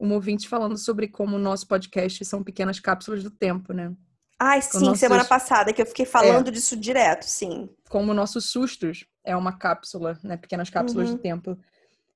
[0.00, 3.94] um ouvinte falando sobre como o nosso podcast são pequenas cápsulas do tempo, né?
[4.38, 4.98] Ai, sim, nossos...
[4.98, 7.68] semana passada, que eu fiquei falando é, disso direto, sim.
[7.90, 10.38] Como nossos sustos é uma cápsula, né?
[10.38, 11.16] Pequenas cápsulas uhum.
[11.16, 11.58] do tempo.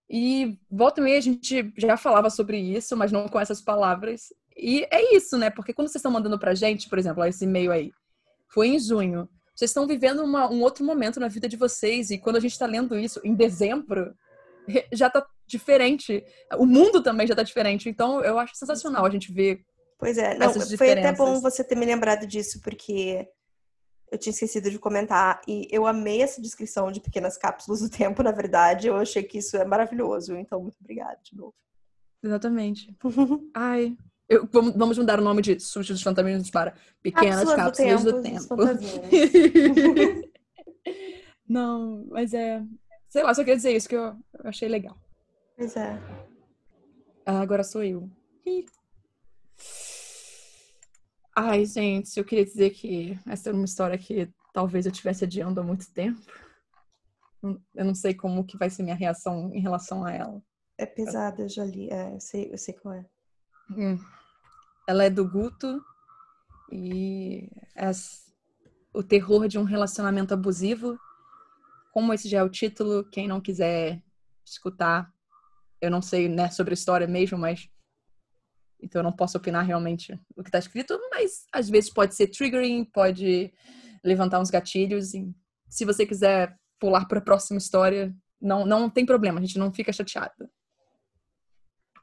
[0.09, 4.33] E volta e meia a gente já falava sobre isso, mas não com essas palavras.
[4.57, 5.51] E é isso, né?
[5.51, 7.93] Porque quando vocês estão mandando pra gente, por exemplo, esse e-mail aí,
[8.49, 9.29] foi em junho.
[9.55, 12.11] Vocês estão vivendo uma, um outro momento na vida de vocês.
[12.11, 14.15] E quando a gente está lendo isso em dezembro,
[14.93, 16.25] já tá diferente.
[16.57, 17.89] O mundo também já tá diferente.
[17.89, 19.65] Então, eu acho sensacional a gente ver.
[19.99, 23.29] Pois é, não, foi até bom você ter me lembrado disso, porque
[24.11, 25.41] eu tinha esquecido de comentar.
[25.47, 28.89] E eu amei essa descrição de pequenas cápsulas do tempo, na verdade.
[28.89, 30.37] Eu achei que isso é maravilhoso.
[30.37, 31.55] Então, muito obrigada de novo.
[32.23, 32.97] Exatamente.
[33.55, 33.97] Ai,
[34.29, 38.57] eu, vamos mudar o nome de Sushi dos Fantasmas para Pequenas Cápsulas, do Tempo.
[38.57, 40.33] Do tempo.
[41.49, 42.65] Não, mas é.
[43.09, 44.97] Sei lá, só queria dizer isso que eu, eu achei legal.
[45.57, 45.99] Pois é.
[47.27, 48.11] Ah, agora sou eu.
[51.37, 55.61] Ai, gente, eu queria dizer que essa é uma história que talvez eu estivesse adiando
[55.61, 56.21] há muito tempo.
[57.75, 60.43] Eu não sei como que vai ser minha reação em relação a ela.
[60.79, 61.91] É pesada, eu já li.
[61.91, 63.07] É, eu, sei, eu sei qual é.
[63.71, 63.99] Hum.
[64.87, 65.83] Ela é do Guto
[66.71, 67.91] e é
[68.93, 70.99] o terror de um relacionamento abusivo.
[71.93, 74.03] Como esse já é o título, quem não quiser
[74.45, 75.13] escutar,
[75.81, 77.69] eu não sei né, sobre a história mesmo, mas
[78.81, 82.27] então eu não posso opinar realmente o que está escrito, mas às vezes pode ser
[82.29, 83.53] triggering, pode
[84.05, 85.15] levantar uns gatilhos.
[85.15, 85.35] E
[85.69, 89.73] se você quiser pular para a próxima história, não, não tem problema, a gente não
[89.73, 90.51] fica chateada.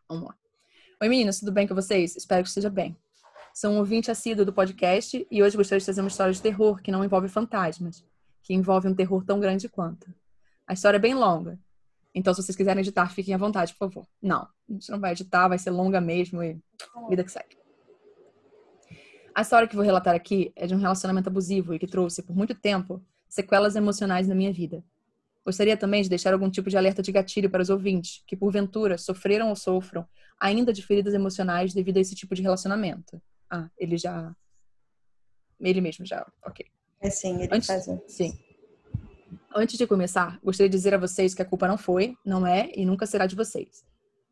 [0.10, 0.41] Vamos lá.
[1.02, 2.16] Oi meninas, tudo bem com vocês?
[2.16, 2.96] Espero que esteja bem.
[3.56, 6.80] Sou um ouvinte assíduo do podcast e hoje gostaria de trazer uma história de terror
[6.80, 8.06] que não envolve fantasmas,
[8.44, 10.14] que envolve um terror tão grande quanto.
[10.68, 11.58] A história é bem longa,
[12.14, 14.08] então se vocês quiserem editar, fiquem à vontade, por favor.
[14.22, 16.62] Não, a gente não vai editar, vai ser longa mesmo e
[17.10, 17.58] vida que segue.
[19.34, 22.36] A história que vou relatar aqui é de um relacionamento abusivo e que trouxe, por
[22.36, 24.84] muito tempo, sequelas emocionais na minha vida.
[25.44, 28.98] Gostaria também de deixar algum tipo de alerta de gatilho para os ouvintes que, porventura,
[28.98, 30.08] sofreram ou sofram
[30.40, 33.22] ainda de feridas emocionais devido a esse tipo de relacionamento.
[33.50, 34.36] Ah, ele já.
[35.60, 36.26] Ele mesmo já.
[36.44, 36.66] Ok.
[37.00, 37.68] É sim, ele Antes...
[37.68, 37.86] faz.
[38.08, 38.38] Sim.
[39.54, 42.72] Antes de começar, gostaria de dizer a vocês que a culpa não foi, não é
[42.76, 43.84] e nunca será de vocês.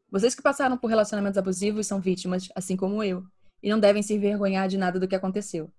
[0.10, 3.24] Vocês que passaram por relacionamentos abusivos são vítimas, assim como eu,
[3.62, 5.72] e não devem se envergonhar de nada do que aconteceu.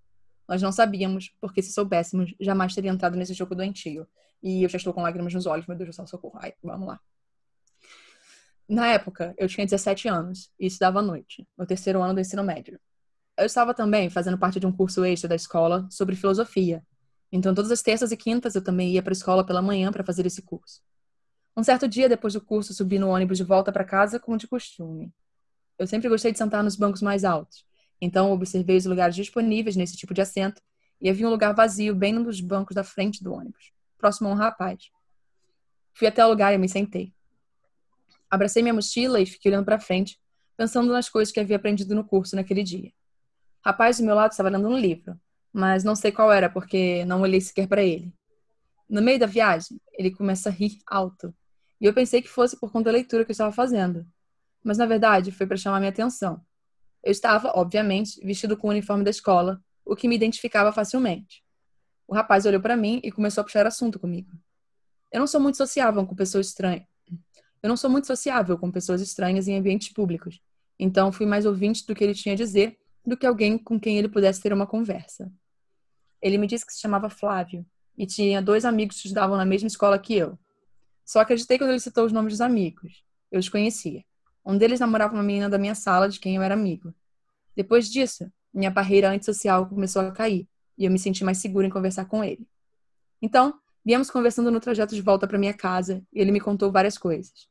[0.50, 4.04] Nós não sabíamos, porque se soubéssemos, jamais teria entrado nesse jogo doentio.
[4.42, 6.40] E eu já estou com lágrimas nos olhos, meu Deus do céu, socorro.
[6.42, 7.00] Ai, vamos lá.
[8.68, 12.42] Na época, eu tinha 17 anos e estudava à noite, no terceiro ano do ensino
[12.42, 12.80] médio.
[13.38, 16.84] Eu estava também fazendo parte de um curso extra da escola sobre filosofia.
[17.30, 20.02] Então, todas as terças e quintas eu também ia para a escola pela manhã para
[20.02, 20.82] fazer esse curso.
[21.56, 24.48] Um certo dia, depois do curso, subi no ônibus de volta para casa como de
[24.48, 25.12] costume.
[25.78, 27.64] Eu sempre gostei de sentar nos bancos mais altos,
[28.00, 30.60] então observei os lugares disponíveis nesse tipo de assento
[31.00, 34.32] e havia um lugar vazio bem num dos bancos da frente do ônibus, próximo a
[34.32, 34.90] um rapaz.
[35.94, 37.12] Fui até o lugar e me sentei.
[38.30, 40.20] Abracei minha mochila e fiquei olhando para frente,
[40.56, 42.90] pensando nas coisas que havia aprendido no curso naquele dia.
[43.64, 45.18] O rapaz do meu lado estava lendo um livro,
[45.52, 48.12] mas não sei qual era porque não olhei sequer para ele.
[48.88, 51.34] No meio da viagem, ele começa a rir alto,
[51.80, 54.06] e eu pensei que fosse por conta da leitura que eu estava fazendo.
[54.62, 56.44] Mas na verdade foi para chamar minha atenção.
[57.02, 61.42] Eu estava, obviamente, vestido com o uniforme da escola, o que me identificava facilmente.
[62.06, 64.30] O rapaz olhou para mim e começou a puxar assunto comigo.
[65.12, 66.84] Eu não sou muito sociável com pessoas estranhas.
[67.62, 70.40] Eu não sou muito sociável com pessoas estranhas em ambientes públicos.
[70.78, 73.98] Então fui mais ouvinte do que ele tinha a dizer do que alguém com quem
[73.98, 75.30] ele pudesse ter uma conversa.
[76.22, 79.66] Ele me disse que se chamava Flávio e tinha dois amigos que estudavam na mesma
[79.66, 80.38] escola que eu.
[81.04, 83.04] Só acreditei quando ele citou os nomes dos amigos.
[83.30, 84.04] Eu os conhecia.
[84.50, 86.92] Um deles namorava uma menina da minha sala de quem eu era amigo.
[87.54, 91.70] Depois disso, minha barreira antissocial começou a cair e eu me senti mais segura em
[91.70, 92.44] conversar com ele.
[93.22, 96.98] Então, viemos conversando no trajeto de volta para minha casa e ele me contou várias
[96.98, 97.48] coisas.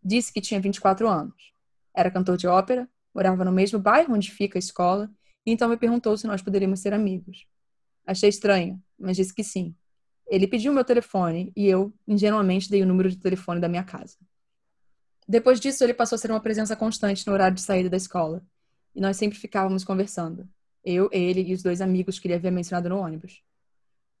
[0.00, 1.52] Disse que tinha 24 anos.
[1.92, 5.10] Era cantor de ópera, morava no mesmo bairro onde fica a escola
[5.44, 7.44] e então me perguntou se nós poderíamos ser amigos.
[8.06, 9.74] Achei estranho, mas disse que sim.
[10.28, 14.16] Ele pediu meu telefone e eu, ingenuamente, dei o número de telefone da minha casa.
[15.30, 18.42] Depois disso, ele passou a ser uma presença constante no horário de saída da escola
[18.92, 20.48] e nós sempre ficávamos conversando.
[20.84, 23.40] Eu, ele e os dois amigos que ele havia mencionado no ônibus.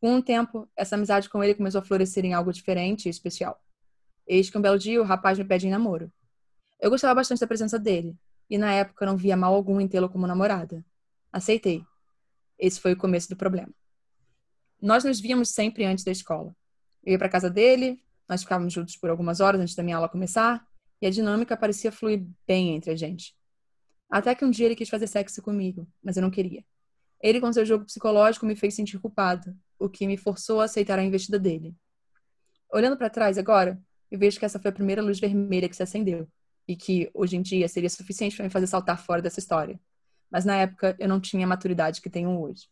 [0.00, 3.60] Com o tempo, essa amizade com ele começou a florescer em algo diferente e especial.
[4.24, 6.12] Eis que um belo dia o rapaz me pede em namoro.
[6.78, 8.16] Eu gostava bastante da presença dele,
[8.48, 10.84] e na época não via mal algum em tê-lo como namorada.
[11.32, 11.84] Aceitei.
[12.56, 13.74] Esse foi o começo do problema.
[14.80, 16.54] Nós nos víamos sempre antes da escola.
[17.02, 20.08] Eu ia para casa dele, nós ficávamos juntos por algumas horas antes da minha aula
[20.08, 20.69] começar,
[21.00, 23.34] e a dinâmica parecia fluir bem entre a gente.
[24.08, 26.64] Até que um dia ele quis fazer sexo comigo, mas eu não queria.
[27.20, 30.98] Ele, com seu jogo psicológico, me fez sentir culpada, o que me forçou a aceitar
[30.98, 31.74] a investida dele.
[32.72, 35.82] Olhando para trás agora, eu vejo que essa foi a primeira luz vermelha que se
[35.82, 36.28] acendeu
[36.66, 39.80] e que, hoje em dia, seria suficiente para me fazer saltar fora dessa história.
[40.30, 42.68] Mas na época eu não tinha a maturidade que tenho hoje.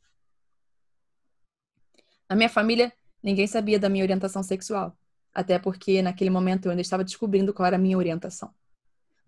[2.29, 4.97] Na minha família, ninguém sabia da minha orientação sexual,
[5.35, 8.51] até porque naquele momento eu ainda estava descobrindo qual era a minha orientação.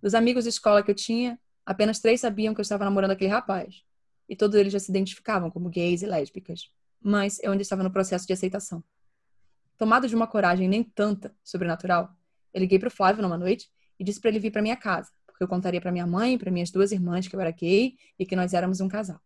[0.03, 1.39] Dos amigos de escola que eu tinha,
[1.71, 3.85] Apenas três sabiam que eu estava namorando aquele rapaz.
[4.29, 6.69] E todos eles já se identificavam como gays e lésbicas.
[7.01, 8.83] Mas eu ainda estava no processo de aceitação.
[9.79, 12.13] Tomado de uma coragem nem tanta sobrenatural,
[12.53, 15.13] eu liguei para o Flávio numa noite e disse para ele vir para minha casa,
[15.25, 18.27] porque eu contaria para minha mãe para minhas duas irmãs que eu era gay e
[18.27, 19.21] que nós éramos um casal.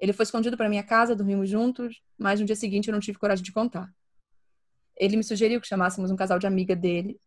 [0.00, 3.18] Ele foi escondido para minha casa, dormimos juntos, mas no dia seguinte eu não tive
[3.18, 3.94] coragem de contar.
[4.96, 7.20] Ele me sugeriu que chamássemos um casal de amiga dele.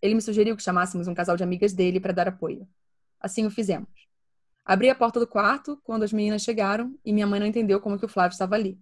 [0.00, 2.68] Ele me sugeriu que chamássemos um casal de amigas dele para dar apoio.
[3.20, 3.88] Assim o fizemos.
[4.64, 7.98] Abri a porta do quarto quando as meninas chegaram e minha mãe não entendeu como
[7.98, 8.78] que o Flávio estava ali.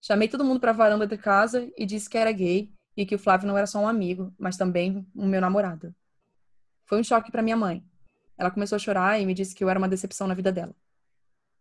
[0.00, 3.14] Chamei todo mundo para a varanda de casa e disse que era gay e que
[3.14, 5.94] o Flávio não era só um amigo, mas também um meu namorado.
[6.84, 7.84] Foi um choque para minha mãe.
[8.38, 10.74] Ela começou a chorar e me disse que eu era uma decepção na vida dela.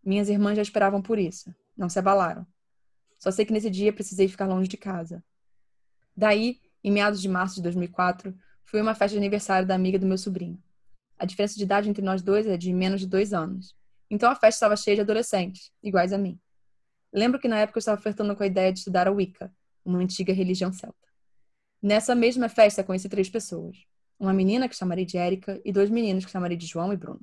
[0.03, 2.45] Minhas irmãs já esperavam por isso, não se abalaram.
[3.17, 5.23] Só sei que nesse dia precisei ficar longe de casa.
[6.15, 9.99] Daí, em meados de março de 2004, fui a uma festa de aniversário da amiga
[9.99, 10.61] do meu sobrinho.
[11.17, 13.75] A diferença de idade entre nós dois é de menos de dois anos.
[14.09, 16.39] Então a festa estava cheia de adolescentes, iguais a mim.
[17.11, 19.51] Lembro que na época eu estava flertando com a ideia de estudar a Wicca,
[19.83, 20.95] uma antiga religião celta.
[21.81, 23.77] Nessa mesma festa conheci três pessoas.
[24.19, 27.21] Uma menina que chamarei de Érica e dois meninos que chamarei de João e Bruno.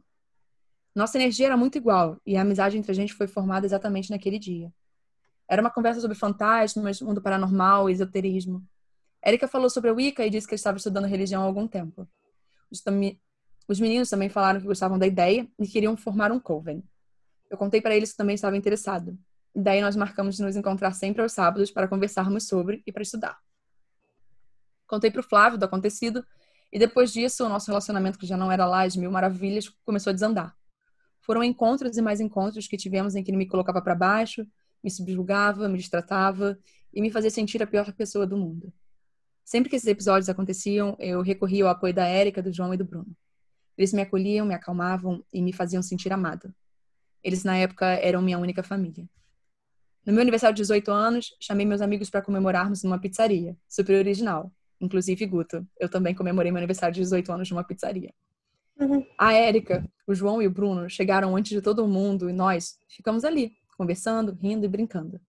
[0.94, 4.38] Nossa energia era muito igual e a amizade entre a gente foi formada exatamente naquele
[4.38, 4.72] dia.
[5.48, 8.62] Era uma conversa sobre fantasmas, mundo paranormal, esoterismo.
[9.22, 12.08] Érica falou sobre a Wicca e disse que estava estudando religião há algum tempo.
[13.68, 16.82] Os meninos também falaram que gostavam da ideia e queriam formar um coven.
[17.48, 19.16] Eu contei para eles que também estava interessado.
[19.54, 23.02] E daí nós marcamos de nos encontrar sempre aos sábados para conversarmos sobre e para
[23.02, 23.38] estudar.
[24.87, 26.26] Contei para o Flávio do acontecido
[26.72, 30.11] e depois disso o nosso relacionamento, que já não era lá de mil maravilhas, começou
[30.11, 30.56] a desandar.
[31.20, 34.46] Foram encontros e mais encontros que tivemos em que ele me colocava para baixo,
[34.82, 36.58] me subjugava, me destratava
[36.92, 38.72] e me fazia sentir a pior pessoa do mundo.
[39.44, 42.85] Sempre que esses episódios aconteciam, eu recorria ao apoio da Érica, do João e do
[42.85, 43.14] Bruno.
[43.76, 46.55] Eles me acolhiam, me acalmavam e me faziam sentir amada.
[47.22, 49.09] Eles, na época, eram minha única família.
[50.05, 54.52] No meu aniversário de 18 anos, chamei meus amigos para comemorarmos numa pizzaria, super original.
[54.81, 55.64] Inclusive Guto.
[55.78, 58.12] Eu também comemorei meu aniversário de 18 anos numa pizzaria.
[58.81, 59.07] Uhum.
[59.16, 63.24] A Érica, o João e o Bruno chegaram antes de todo mundo e nós ficamos
[63.24, 65.20] ali, conversando, rindo e brincando.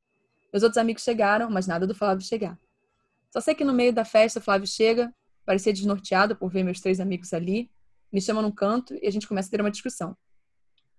[0.52, 2.58] Meus outros amigos chegaram, mas nada do Flávio chegar.
[3.34, 5.12] Só sei que no meio da festa Flávio chega,
[5.43, 7.67] parecia desnorteado por ver meus três amigos ali,
[8.12, 10.15] me chama num canto e a gente começa a ter uma discussão.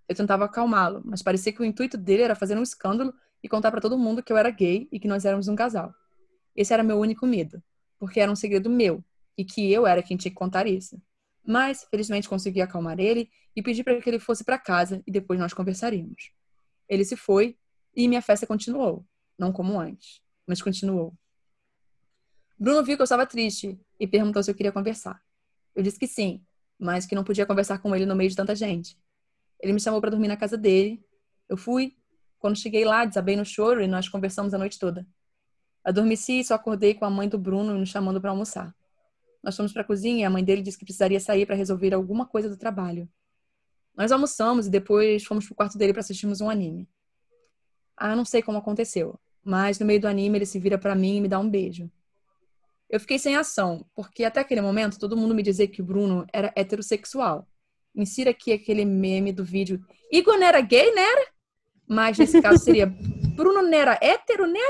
[0.09, 3.71] Eu tentava acalmá-lo, mas parecia que o intuito dele era fazer um escândalo e contar
[3.71, 5.95] para todo mundo que eu era gay e que nós éramos um casal.
[6.57, 7.63] Esse era meu único medo,
[8.01, 9.05] porque era um segredo meu
[9.39, 11.01] e que eu era quem tinha que contar isso.
[11.47, 15.39] Mas, felizmente, consegui acalmar ele e pedi para que ele fosse para casa e depois
[15.39, 16.33] nós conversaríamos.
[16.89, 17.57] Ele se foi
[17.95, 19.07] e minha festa continuou,
[19.39, 21.15] não como antes, mas continuou.
[22.59, 25.21] Bruno viu que eu estava triste e perguntou se eu queria conversar.
[25.75, 26.45] Eu disse que sim,
[26.79, 28.97] mas que não podia conversar com ele no meio de tanta gente.
[29.61, 31.05] Ele me chamou para dormir na casa dele.
[31.49, 31.97] Eu fui.
[32.39, 35.07] Quando cheguei lá, desabei no choro e nós conversamos a noite toda.
[35.83, 38.75] Adormeci e só acordei com a mãe do Bruno nos chamando para almoçar.
[39.43, 41.93] Nós fomos para a cozinha e a mãe dele disse que precisaria sair para resolver
[41.93, 43.09] alguma coisa do trabalho.
[43.97, 46.89] Nós almoçamos e depois fomos pro quarto dele para assistirmos um anime.
[47.97, 51.17] Ah, não sei como aconteceu, mas no meio do anime ele se vira para mim
[51.17, 51.91] e me dá um beijo.
[52.89, 56.27] Eu fiquei sem ação, porque até aquele momento todo mundo me dizia que o Bruno
[56.33, 57.47] era heterossexual.
[57.95, 59.81] Insira aqui aquele meme do vídeo.
[60.11, 61.07] Igor não era gay, né?
[61.87, 64.61] Mas nesse caso seria Bruno não era hétero, né?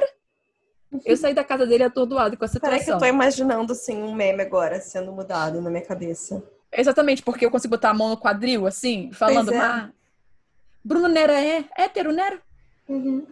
[1.04, 2.70] Eu saí da casa dele atordoado com a situação.
[2.70, 6.42] Peraí que eu tô imaginando, assim, um meme agora sendo mudado na minha cabeça.
[6.72, 9.58] Exatamente, porque eu consigo botar a mão no quadril, assim, falando, é.
[9.58, 9.90] ah,
[10.84, 12.40] Bruno Nera é hétero, Nera?
[12.88, 13.26] Uhum.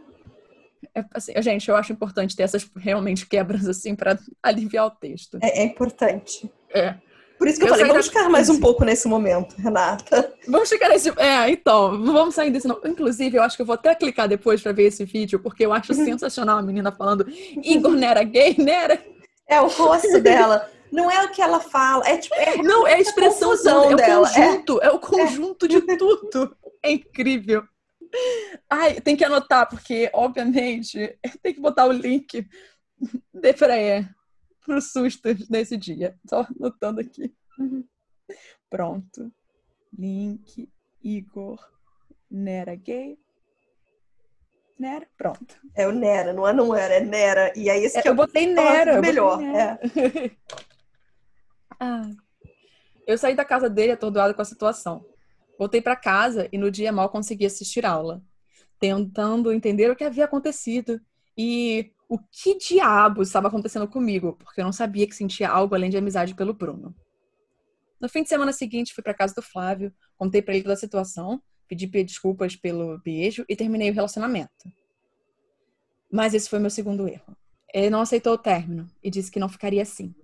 [0.95, 5.39] É, assim, gente, eu acho importante ter essas realmente quebras, assim, para aliviar o texto.
[5.43, 6.51] É, é importante.
[6.71, 6.95] É.
[7.39, 10.33] Por isso que eu, eu falei, vamos ficar mais um pouco nesse momento, Renata.
[10.47, 11.09] Vamos ficar nesse.
[11.19, 12.69] É, então, vamos sair desse.
[12.85, 15.73] Inclusive, eu acho que eu vou até clicar depois para ver esse vídeo, porque eu
[15.73, 17.27] acho sensacional a menina falando
[17.65, 19.03] Igor Nera gay, Nera.
[19.49, 20.71] É o rosto dela.
[20.93, 22.35] Não é o que ela fala, é tipo.
[22.37, 24.21] É não, é a expressão é dela.
[24.21, 25.69] O conjunto, é, é o conjunto é.
[25.69, 26.57] de tudo.
[26.83, 27.65] É incrível.
[28.69, 32.47] Ai, tem que anotar, porque, obviamente, tem que botar o link
[33.33, 34.15] de freia
[34.65, 36.17] pro susto nesse dia.
[36.29, 37.35] Só anotando aqui.
[38.71, 39.33] Pronto.
[39.97, 40.69] Link,
[41.03, 41.59] Igor,
[42.31, 43.19] Nera gay.
[44.79, 45.61] Nera, pronto.
[45.77, 47.53] É o Nera, não é não era, é Nera.
[47.55, 49.01] E aí esse é, que eu, eu botei Nera.
[49.01, 49.37] Melhor.
[49.37, 49.81] Botei Nera.
[49.85, 50.31] É.
[51.79, 52.11] ah.
[53.07, 55.05] Eu saí da casa dele atordoado com a situação.
[55.59, 58.23] Voltei para casa e no dia mal consegui assistir aula,
[58.79, 61.01] tentando entender o que havia acontecido
[61.37, 65.89] e o que diabo estava acontecendo comigo, porque eu não sabia que sentia algo além
[65.89, 66.95] de amizade pelo Bruno.
[68.01, 70.77] No fim de semana seguinte, fui para casa do Flávio, contei para ele toda a
[70.77, 74.71] situação, pedi desculpas pelo beijo e terminei o relacionamento.
[76.11, 77.37] Mas esse foi meu segundo erro.
[77.73, 80.15] Ele não aceitou o término e disse que não ficaria assim.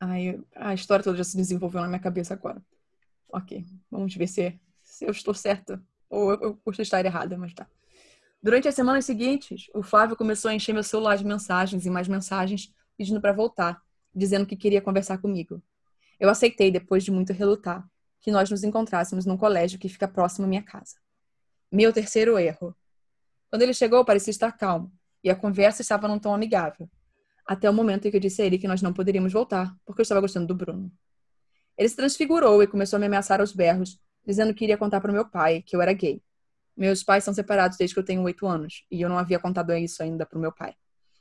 [0.00, 2.60] Ai, a história toda já se desenvolveu na minha cabeça agora.
[3.32, 7.54] Ok, vamos ver se, se eu estou certa ou eu, eu posso estar errada, mas
[7.54, 7.66] tá.
[8.42, 12.06] Durante as semanas seguintes, o Flávio começou a encher meu celular de mensagens e mais
[12.06, 13.80] mensagens pedindo para voltar,
[14.14, 15.62] dizendo que queria conversar comigo.
[16.20, 17.88] Eu aceitei, depois de muito relutar,
[18.20, 20.96] que nós nos encontrássemos num colégio que fica próximo à minha casa.
[21.70, 22.76] Meu terceiro erro.
[23.48, 24.92] Quando ele chegou, parecia estar calmo,
[25.24, 26.90] e a conversa estava num tom amigável.
[27.46, 30.00] Até o momento em que eu disse a ele que nós não poderíamos voltar, porque
[30.00, 30.92] eu estava gostando do Bruno.
[31.82, 35.10] Ele se transfigurou e começou a me ameaçar aos berros, dizendo que iria contar para
[35.10, 36.22] o meu pai que eu era gay.
[36.76, 39.72] Meus pais são separados desde que eu tenho oito anos e eu não havia contado
[39.72, 40.76] isso ainda pro meu pai.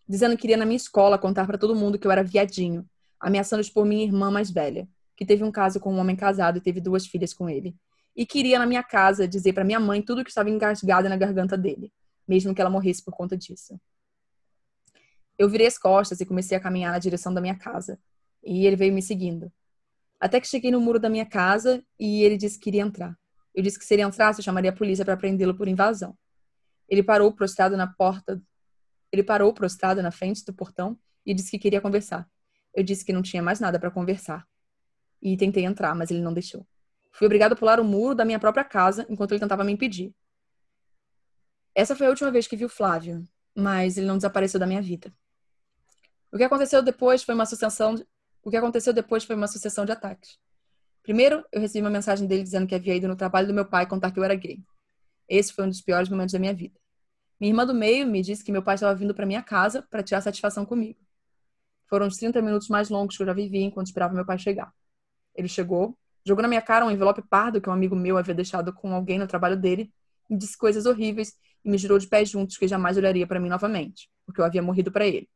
[0.07, 2.87] Dizendo que iria na minha escola contar para todo mundo que eu era viadinho,
[3.19, 6.61] ameaçando expor minha irmã mais velha, que teve um caso com um homem casado e
[6.61, 7.75] teve duas filhas com ele.
[8.15, 11.57] E queria na minha casa dizer para minha mãe tudo que estava engasgado na garganta
[11.57, 11.91] dele,
[12.27, 13.81] mesmo que ela morresse por conta disso.
[15.39, 17.97] Eu virei as costas e comecei a caminhar na direção da minha casa.
[18.43, 19.51] E ele veio me seguindo.
[20.21, 23.17] Até que cheguei no muro da minha casa e ele disse que iria entrar.
[23.55, 26.15] Eu disse que se ele entrasse, eu chamaria a polícia para prendê-lo por invasão.
[26.87, 28.39] Ele parou prostrado na porta.
[29.11, 32.29] Ele parou prostrado na frente do portão e disse que queria conversar.
[32.71, 34.47] Eu disse que não tinha mais nada para conversar.
[35.19, 36.67] E tentei entrar, mas ele não deixou.
[37.11, 40.13] Fui obrigado a pular o muro da minha própria casa enquanto ele tentava me impedir.
[41.73, 44.81] Essa foi a última vez que vi o Flávio, mas ele não desapareceu da minha
[44.81, 45.11] vida.
[46.31, 47.95] O que aconteceu depois foi uma sucessão.
[48.43, 50.37] O que aconteceu depois foi uma sucessão de ataques.
[51.03, 53.87] Primeiro, eu recebi uma mensagem dele dizendo que havia ido no trabalho do meu pai
[53.87, 54.63] contar que eu era gay.
[55.27, 56.79] Esse foi um dos piores momentos da minha vida.
[57.39, 60.03] Minha irmã do meio me disse que meu pai estava vindo para minha casa para
[60.03, 60.99] tirar satisfação comigo.
[61.87, 64.71] Foram os 30 minutos mais longos que eu já vivi enquanto esperava meu pai chegar.
[65.35, 68.71] Ele chegou, jogou na minha cara um envelope pardo que um amigo meu havia deixado
[68.73, 69.91] com alguém no trabalho dele,
[70.29, 71.33] e disse coisas horríveis
[71.63, 74.61] e me jurou de pés juntos que jamais olharia para mim novamente, porque eu havia
[74.61, 75.29] morrido para ele.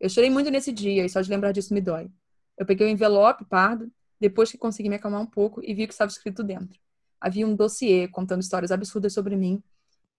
[0.00, 2.10] Eu chorei muito nesse dia e só de lembrar disso me dói.
[2.58, 3.90] Eu peguei o envelope pardo
[4.20, 6.78] depois que consegui me acalmar um pouco e vi o que estava escrito dentro.
[7.20, 9.62] Havia um dossiê contando histórias absurdas sobre mim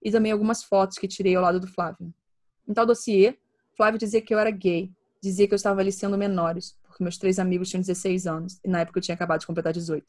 [0.04, 2.14] e também algumas fotos que tirei ao lado do Flávio.
[2.68, 3.38] Em tal dossiê,
[3.76, 7.40] Flávio dizia que eu era gay Dizia que eu estava aliciando menores, porque meus três
[7.40, 10.06] amigos tinham 16 anos e na época eu tinha acabado de completar 18.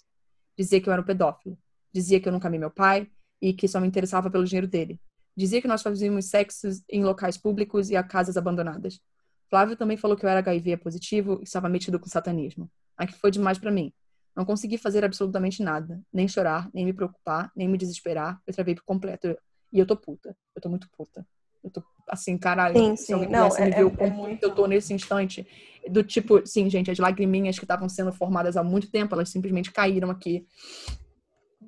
[0.56, 1.58] Dizia que eu era um pedófilo.
[1.92, 3.08] Dizia que eu nunca amei meu pai
[3.40, 5.00] e que só me interessava pelo dinheiro dele.
[5.34, 9.00] Dizia que nós fazíamos sexo em locais públicos e a casas abandonadas.
[9.48, 12.70] Flávio também falou que eu era HIV positivo e estava metido com satanismo.
[12.96, 13.92] Aqui foi demais para mim.
[14.36, 16.00] Não consegui fazer absolutamente nada.
[16.12, 18.40] Nem chorar, nem me preocupar, nem me desesperar.
[18.46, 19.36] Eu travei por completo.
[19.72, 20.36] E eu tô puta.
[20.54, 21.26] Eu tô muito puta.
[21.62, 22.76] Eu tô assim, caralho.
[22.76, 23.04] Sim, sim.
[23.04, 24.42] Se alguém não, é, me ver é, é muito...
[24.42, 25.46] eu tô nesse instante.
[25.90, 29.72] Do tipo, sim, gente, as lagriminhas que estavam sendo formadas há muito tempo, elas simplesmente
[29.72, 30.46] caíram aqui.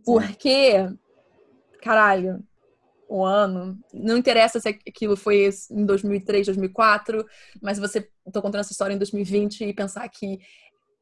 [0.05, 0.89] Porque,
[1.83, 2.43] caralho,
[3.11, 3.76] o ano.
[3.92, 7.26] Não interessa se aquilo foi em 2003, 2004,
[7.61, 10.38] mas você tô contando essa história em 2020 e pensar que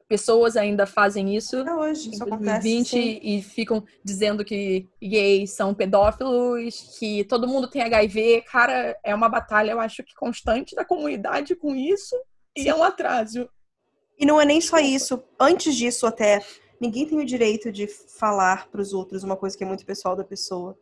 [0.07, 5.71] pessoas ainda fazem isso é hoje, em 2020 acontece, e ficam dizendo que gays são
[5.75, 8.41] pedófilos, que todo mundo tem HIV.
[8.51, 12.15] Cara, é uma batalha, eu acho que constante da comunidade com isso
[12.55, 12.69] e sim.
[12.69, 13.47] é um atraso.
[14.17, 15.23] E não é nem só isso.
[15.39, 16.43] Antes disso, até,
[16.81, 20.15] ninguém tem o direito de falar para os outros uma coisa que é muito pessoal
[20.15, 20.75] da pessoa.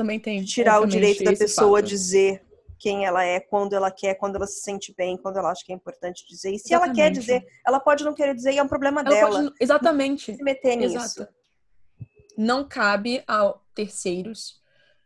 [0.00, 0.42] Também tem.
[0.44, 2.42] Tirar o direito da pessoa a dizer
[2.78, 5.70] quem ela é, quando ela quer, quando ela se sente bem, quando ela acha que
[5.70, 6.54] é importante dizer.
[6.54, 6.98] E se exatamente.
[6.98, 9.42] ela quer dizer, ela pode não querer dizer e é um problema ela dela.
[9.42, 10.34] Pode, exatamente.
[10.34, 10.96] Se meter nisso.
[10.96, 11.28] Exato.
[12.34, 14.58] Não cabe a terceiros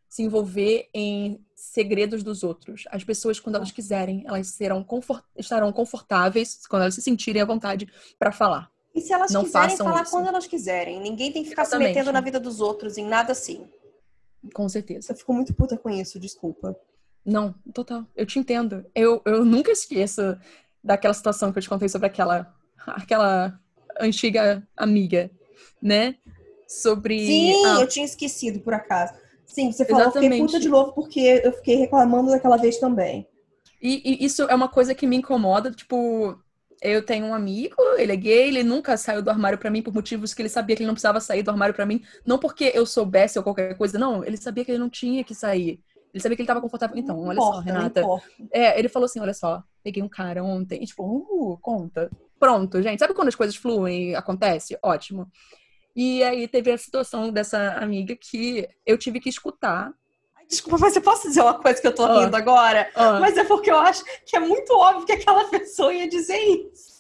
[0.08, 2.84] se envolver em segredos dos outros.
[2.92, 7.44] As pessoas, quando elas quiserem, elas serão confort estarão confortáveis, quando elas se sentirem à
[7.44, 8.70] vontade para falar.
[8.94, 10.12] E se elas não quiserem falar isso.
[10.12, 11.00] quando elas quiserem.
[11.00, 11.88] Ninguém tem que ficar Exatamente.
[11.88, 13.66] se metendo na vida dos outros em nada assim.
[14.52, 15.12] Com certeza.
[15.12, 16.76] Eu fico muito puta com isso, desculpa.
[17.24, 18.06] Não, total.
[18.14, 18.84] Eu te entendo.
[18.94, 20.36] Eu, eu nunca esqueço
[20.82, 22.54] daquela situação que eu te contei sobre aquela,
[22.86, 23.58] aquela
[23.98, 25.30] antiga amiga,
[25.80, 26.16] né?
[26.68, 27.26] Sobre.
[27.26, 27.80] Sim, a...
[27.80, 29.14] eu tinha esquecido, por acaso.
[29.46, 30.26] Sim, você falou, Exatamente.
[30.26, 33.26] eu fiquei puta de novo porque eu fiquei reclamando daquela vez também.
[33.80, 36.38] E, e, isso é uma coisa que me incomoda, tipo,
[36.84, 39.92] eu tenho um amigo, ele é gay, ele nunca saiu do armário para mim por
[39.92, 42.70] motivos que ele sabia que ele não precisava sair do armário para mim, não porque
[42.74, 45.80] eu soubesse ou qualquer coisa, não, ele sabia que ele não tinha que sair.
[46.12, 46.96] Ele sabia que ele tava confortável.
[46.96, 48.02] Então, olha importa, só, Renata.
[48.52, 50.80] É, ele falou assim: olha só, peguei um cara ontem.
[50.80, 52.08] E, tipo, uh, conta.
[52.38, 53.00] Pronto, gente.
[53.00, 54.78] Sabe quando as coisas fluem e acontece?
[54.80, 55.28] Ótimo.
[55.96, 59.92] E aí teve a situação dessa amiga que eu tive que escutar.
[60.48, 62.20] Desculpa, mas eu posso dizer uma coisa que eu tô ah.
[62.20, 62.90] rindo agora?
[62.94, 63.18] Ah.
[63.20, 66.94] Mas é porque eu acho que é muito óbvio que aquela pessoa ia dizer isso.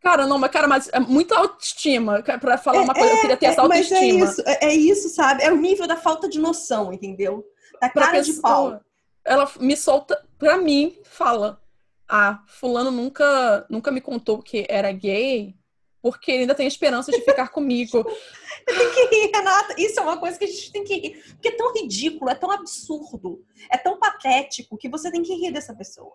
[0.00, 2.22] Cara, não, mas cara, mas é muita autoestima.
[2.22, 3.98] Pra falar é, uma coisa, eu queria ter é, essa autoestima.
[3.98, 5.42] É isso, é, é isso, sabe?
[5.42, 7.44] É o nível da falta de noção, entendeu?
[7.80, 8.80] Da cara pessoa, de pau.
[9.24, 11.60] Ela me solta, pra mim, fala.
[12.08, 15.54] Ah, fulano nunca, nunca me contou que era gay,
[16.00, 18.06] porque ele ainda tem esperança de ficar comigo.
[18.68, 19.74] Tem que rir, Renata.
[19.78, 21.22] Isso é uma coisa que a gente tem que rir.
[21.32, 25.52] Porque é tão ridículo, é tão absurdo, é tão patético que você tem que rir
[25.52, 26.14] dessa pessoa.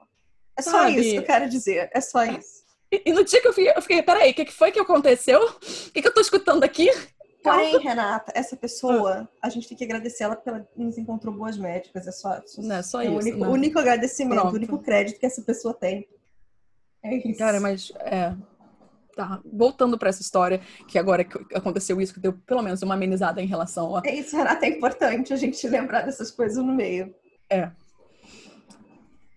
[0.55, 0.99] É só Sabe?
[0.99, 1.89] isso que eu quero dizer.
[1.93, 2.63] É só isso.
[2.91, 4.79] E, e no dia que eu fiquei, eu fiquei peraí, o que, que foi que
[4.79, 5.41] aconteceu?
[5.41, 6.89] O que, que eu tô escutando aqui?
[7.43, 11.57] Porém, Renata, essa pessoa, a gente tem que agradecer ela porque ela nos encontrou boas
[11.57, 12.07] médicas.
[12.07, 13.13] É só, não, é só é isso.
[13.13, 13.47] O único, né?
[13.47, 14.53] único agradecimento, Pronto.
[14.53, 16.07] o único crédito que essa pessoa tem.
[17.03, 17.37] É isso.
[17.37, 18.33] Cara, mas é.
[19.15, 22.95] Tá, voltando para essa história, que agora que aconteceu isso, que deu pelo menos uma
[22.95, 24.01] amenizada em relação a.
[24.03, 27.13] É isso, Renata, é importante a gente lembrar dessas coisas no meio.
[27.47, 27.69] É.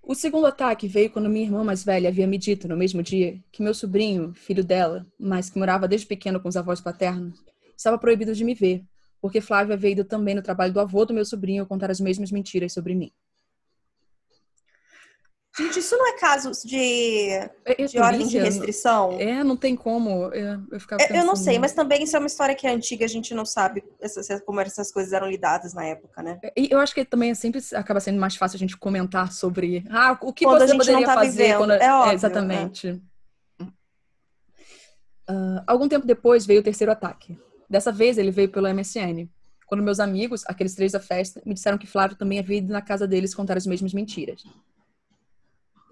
[0.03, 3.39] O segundo ataque veio quando minha irmã mais velha havia me dito, no mesmo dia,
[3.51, 7.45] que meu sobrinho, filho dela, mas que morava desde pequeno com os avós paternos,
[7.77, 8.85] estava proibido de me ver,
[9.21, 12.73] porque Flávia veio também no trabalho do avô do meu sobrinho contar as mesmas mentiras
[12.73, 13.11] sobre mim.
[15.59, 17.29] Gente, isso não é caso de,
[17.65, 19.19] é, de ordem de restrição?
[19.19, 20.31] É, não tem como.
[20.35, 22.71] É, eu, ficava é, eu não sei, mas também isso é uma história que é
[22.71, 23.83] antiga, a gente não sabe
[24.45, 26.39] como essas coisas eram lidadas na época, né?
[26.55, 30.19] E eu acho que também sempre acaba sendo mais fácil a gente comentar sobre ah,
[30.21, 31.57] o que quando você poderia tá fazer vivendo.
[31.57, 31.71] quando.
[31.71, 33.03] É, óbvio, exatamente.
[35.29, 37.39] Uh, algum tempo depois veio o terceiro ataque.
[37.69, 39.27] Dessa vez ele veio pelo MSN.
[39.67, 42.83] Quando meus amigos, aqueles três da festa, me disseram que Flávio também havia ido na
[42.83, 44.45] casa deles contar as mesmas mentiras.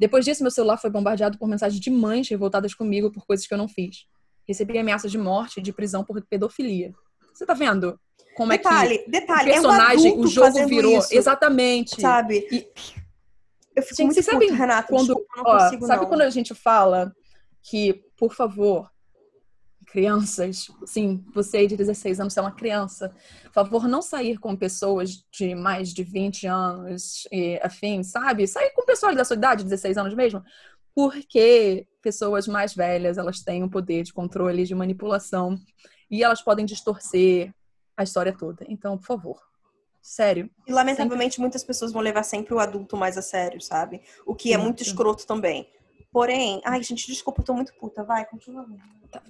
[0.04, 3.54] Depois disso, meu celular foi bombardeado por mensagens de mães revoltadas comigo por coisas que
[3.54, 4.04] eu não fiz.
[4.46, 6.92] Recebi ameaças de morte e de prisão por pedofilia.
[7.32, 7.98] Você tá vendo?
[8.36, 11.98] Como detalhe, é que detalhe, o personagem, é um o jogo virou isso, exatamente.
[11.98, 12.46] Sabe?
[12.52, 12.68] E...
[13.74, 16.08] Eu fico Gente, muito você sabe Renato, quando, desculpa, ó, consigo, sabe não.
[16.10, 17.10] quando a gente fala
[17.62, 18.90] que, por favor,
[19.94, 23.14] crianças, sim, você de 16 anos é uma criança,
[23.44, 28.44] por favor, não sair com pessoas de mais de 20 anos e afim, sabe?
[28.48, 30.42] Sair com pessoas da sua idade, 16 anos mesmo,
[30.92, 35.56] porque pessoas mais velhas, elas têm um poder de controle, de manipulação,
[36.10, 37.54] e elas podem distorcer
[37.96, 38.66] a história toda.
[38.68, 39.40] Então, por favor,
[40.02, 40.50] sério.
[40.66, 41.42] E lamentavelmente sempre...
[41.42, 44.02] muitas pessoas vão levar sempre o adulto mais a sério, sabe?
[44.26, 45.70] O que é muito escroto também.
[46.10, 48.02] Porém, ai, gente, desculpa, eu tô muito puta.
[48.02, 48.66] Vai, continua.
[49.08, 49.22] Tá.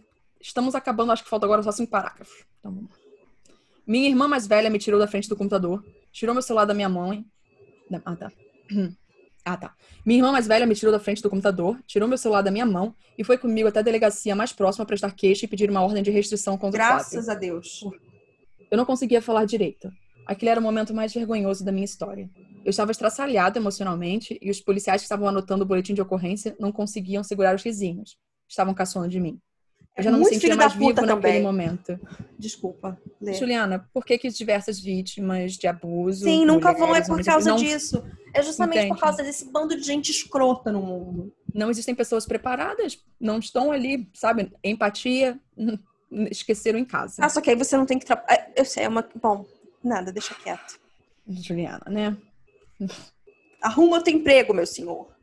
[0.45, 2.45] Estamos acabando, acho que falta agora só cinco parágrafos.
[2.61, 2.86] Então,
[3.86, 5.82] minha irmã mais velha me tirou da frente do computador,
[6.12, 7.24] tirou meu celular da minha mãe.
[8.05, 8.30] Ah, tá.
[9.47, 9.74] Ah, tá.
[10.07, 12.64] Minha irmã mais velha me tirou da frente do computador, tirou meu celular da minha
[12.64, 16.03] mão e foi comigo até a delegacia mais próxima prestar queixa e pedir uma ordem
[16.03, 17.84] de restrição contra Graças o Graças a Deus.
[18.70, 19.92] Eu não conseguia falar direito.
[20.24, 22.30] Aquele era o momento mais vergonhoso da minha história.
[22.64, 26.72] Eu estava estraçalhada emocionalmente e os policiais que estavam anotando o boletim de ocorrência não
[26.72, 28.16] conseguiam segurar os risinhos.
[28.49, 29.38] Estavam caçoando de mim.
[29.97, 31.42] Eu já não Muito me sentia mais vivo naquele também.
[31.42, 32.01] momento.
[32.36, 33.01] Desculpa.
[33.20, 33.32] Lê.
[33.34, 36.24] Juliana, por que, que diversas vítimas de abuso.
[36.24, 37.57] Sim, nunca vão, é por causa não...
[37.57, 38.05] disso.
[38.32, 38.95] É justamente Entende?
[38.95, 41.32] por causa desse bando de gente escrota no mundo.
[41.55, 44.53] Não existem pessoas preparadas, não estão ali, sabe?
[44.64, 45.38] Empatia,
[46.28, 47.24] esqueceram em casa.
[47.24, 48.32] Ah, só que aí você não tem que trabalhar.
[48.32, 49.09] É, eu sei, é uma.
[49.22, 49.47] Bom,
[49.82, 50.80] nada, deixa quieto.
[51.28, 52.16] Juliana, né?
[53.62, 55.13] Arruma outro emprego, meu senhor.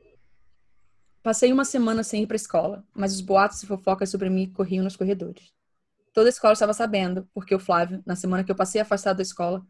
[1.23, 4.51] Passei uma semana sem ir para a escola, mas os boatos e fofocas sobre mim
[4.51, 5.53] corriam nos corredores.
[6.13, 9.23] Toda a escola estava sabendo, porque o Flávio, na semana que eu passei afastado da
[9.23, 9.63] escola,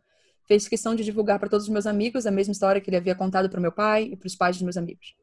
[0.48, 3.14] fez questão de divulgar para todos os meus amigos a mesma história que ele havia
[3.14, 5.14] contado para meu pai e para os pais dos meus amigos.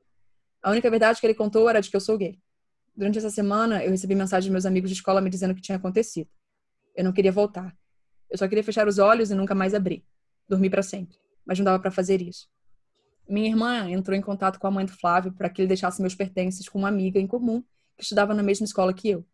[0.62, 2.38] A única verdade que ele contou era de que eu sou gay.
[2.94, 5.62] Durante essa semana, eu recebi mensagens de meus amigos de escola me dizendo o que
[5.62, 6.28] tinha acontecido.
[6.94, 7.74] Eu não queria voltar.
[8.28, 10.04] Eu só queria fechar os olhos e nunca mais abrir.
[10.46, 11.16] Dormir para sempre.
[11.46, 12.48] Mas não dava para fazer isso.
[13.28, 16.14] Minha irmã entrou em contato com a mãe do Flávio para que ele deixasse meus
[16.14, 17.62] pertences com uma amiga em comum
[17.96, 19.26] que estudava na mesma escola que eu.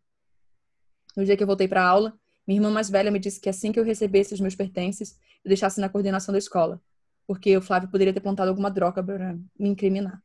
[1.15, 3.47] No dia que eu voltei para a aula, minha irmã mais velha me disse que
[3.47, 6.81] assim que eu recebesse os meus pertences, eu deixasse na coordenação da escola,
[7.25, 10.21] porque o Flávio poderia ter plantado alguma droga para me incriminar.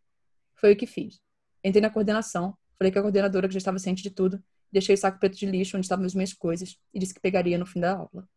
[0.56, 1.20] Foi o que fiz.
[1.62, 4.42] Entrei na coordenação, falei com a coordenadora que já estava ciente de tudo,
[4.72, 7.56] deixei o saco preto de lixo onde estavam as minhas coisas e disse que pegaria
[7.56, 8.28] no fim da aula.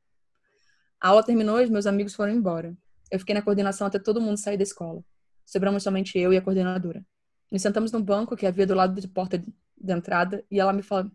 [1.01, 2.77] A aula terminou e meus amigos foram embora.
[3.09, 5.03] Eu fiquei na coordenação até todo mundo sair da escola.
[5.45, 7.05] Sobramos somente eu e a coordenadora.
[7.51, 10.81] Nos sentamos num banco que havia do lado da porta de entrada e ela me
[10.81, 11.11] fala.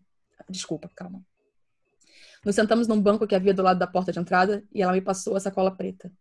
[0.49, 1.21] Desculpa, calma.
[2.45, 5.01] Nos sentamos num banco que havia do lado da porta de entrada e ela me
[5.01, 6.11] passou a sacola preta.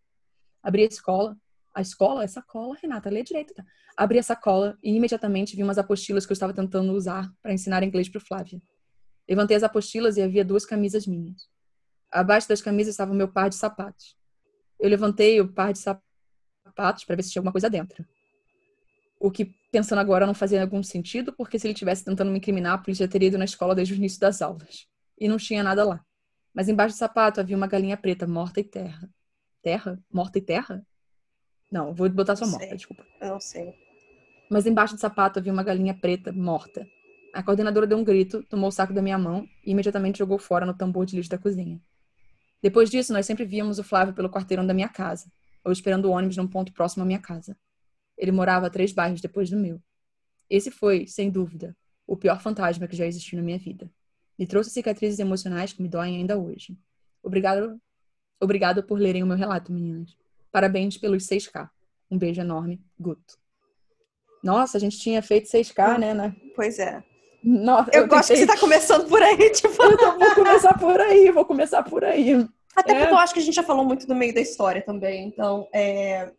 [0.62, 1.36] Abri a escola.
[1.72, 2.24] A escola?
[2.24, 3.54] É sacola, Renata, lê direito.
[3.54, 3.64] Tá?
[3.96, 7.84] Abri a sacola e imediatamente vi umas apostilas que eu estava tentando usar para ensinar
[7.84, 8.60] inglês para o Flávio.
[9.28, 11.48] Levantei as apostilas e havia duas camisas minhas.
[12.10, 14.16] Abaixo das camisas estava o meu par de sapatos.
[14.80, 16.07] Eu levantei o par de sapatos
[16.78, 18.06] sapatos para ver se tinha alguma coisa dentro.
[19.20, 22.74] O que, pensando agora, não fazia algum sentido, porque se ele estivesse tentando me incriminar,
[22.74, 24.86] a polícia teria ido na escola desde o início das aulas.
[25.18, 26.04] E não tinha nada lá.
[26.54, 29.10] Mas embaixo do sapato havia uma galinha preta, morta e terra.
[29.60, 29.98] Terra?
[30.12, 30.86] Morta e terra?
[31.70, 32.76] Não, vou botar só morta, sei.
[32.76, 33.04] desculpa.
[33.20, 33.74] Eu não sei.
[34.48, 36.86] Mas embaixo do sapato havia uma galinha preta, morta.
[37.34, 40.64] A coordenadora deu um grito, tomou o saco da minha mão e imediatamente jogou fora
[40.64, 41.80] no tambor de lixo da cozinha.
[42.62, 45.30] Depois disso, nós sempre víamos o Flávio pelo quarteirão da minha casa
[45.64, 47.56] ou esperando o ônibus num ponto próximo à minha casa.
[48.16, 49.80] Ele morava três bairros depois do meu.
[50.50, 53.90] Esse foi, sem dúvida, o pior fantasma que já existiu na minha vida.
[54.38, 56.78] Me trouxe cicatrizes emocionais que me doem ainda hoje.
[57.22, 57.80] Obrigado,
[58.40, 60.16] obrigado por lerem o meu relato, meninas.
[60.50, 61.68] Parabéns pelos 6K.
[62.10, 63.36] Um beijo enorme, Guto.
[64.42, 66.34] Nossa, a gente tinha feito 6K, né, né?
[66.54, 67.02] Pois é.
[67.42, 68.46] Nossa, eu, eu gosto tentei...
[68.46, 69.82] que você tá começando por aí, tipo.
[69.82, 72.48] Eu vou começar por aí, vou começar por aí.
[72.76, 72.98] Até é.
[72.98, 75.26] porque eu acho que a gente já falou muito do meio da história também.
[75.26, 76.32] Então, é...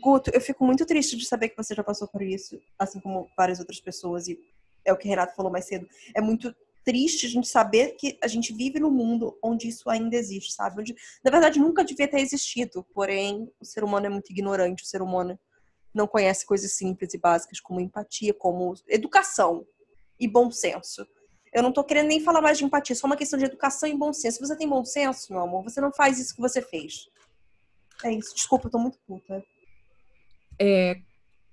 [0.00, 3.30] Guto, eu fico muito triste de saber que você já passou por isso, assim como
[3.36, 4.38] várias outras pessoas, e
[4.84, 5.88] é o que o Renato falou mais cedo.
[6.14, 6.54] É muito
[6.84, 10.80] triste a gente saber que a gente vive num mundo onde isso ainda existe, sabe?
[10.80, 10.94] Onde,
[11.24, 15.00] na verdade, nunca devia ter existido, porém, o ser humano é muito ignorante, o ser
[15.00, 15.38] humano
[15.94, 19.66] não conhece coisas simples e básicas como empatia, como educação
[20.18, 21.06] e bom senso.
[21.52, 23.96] Eu não tô querendo nem falar mais de empatia, só uma questão de educação e
[23.96, 24.38] bom senso.
[24.38, 27.08] Se você tem bom senso, meu amor, você não faz isso que você fez.
[28.02, 28.34] É isso.
[28.34, 29.44] Desculpa, eu tô muito puta.
[30.58, 30.96] É,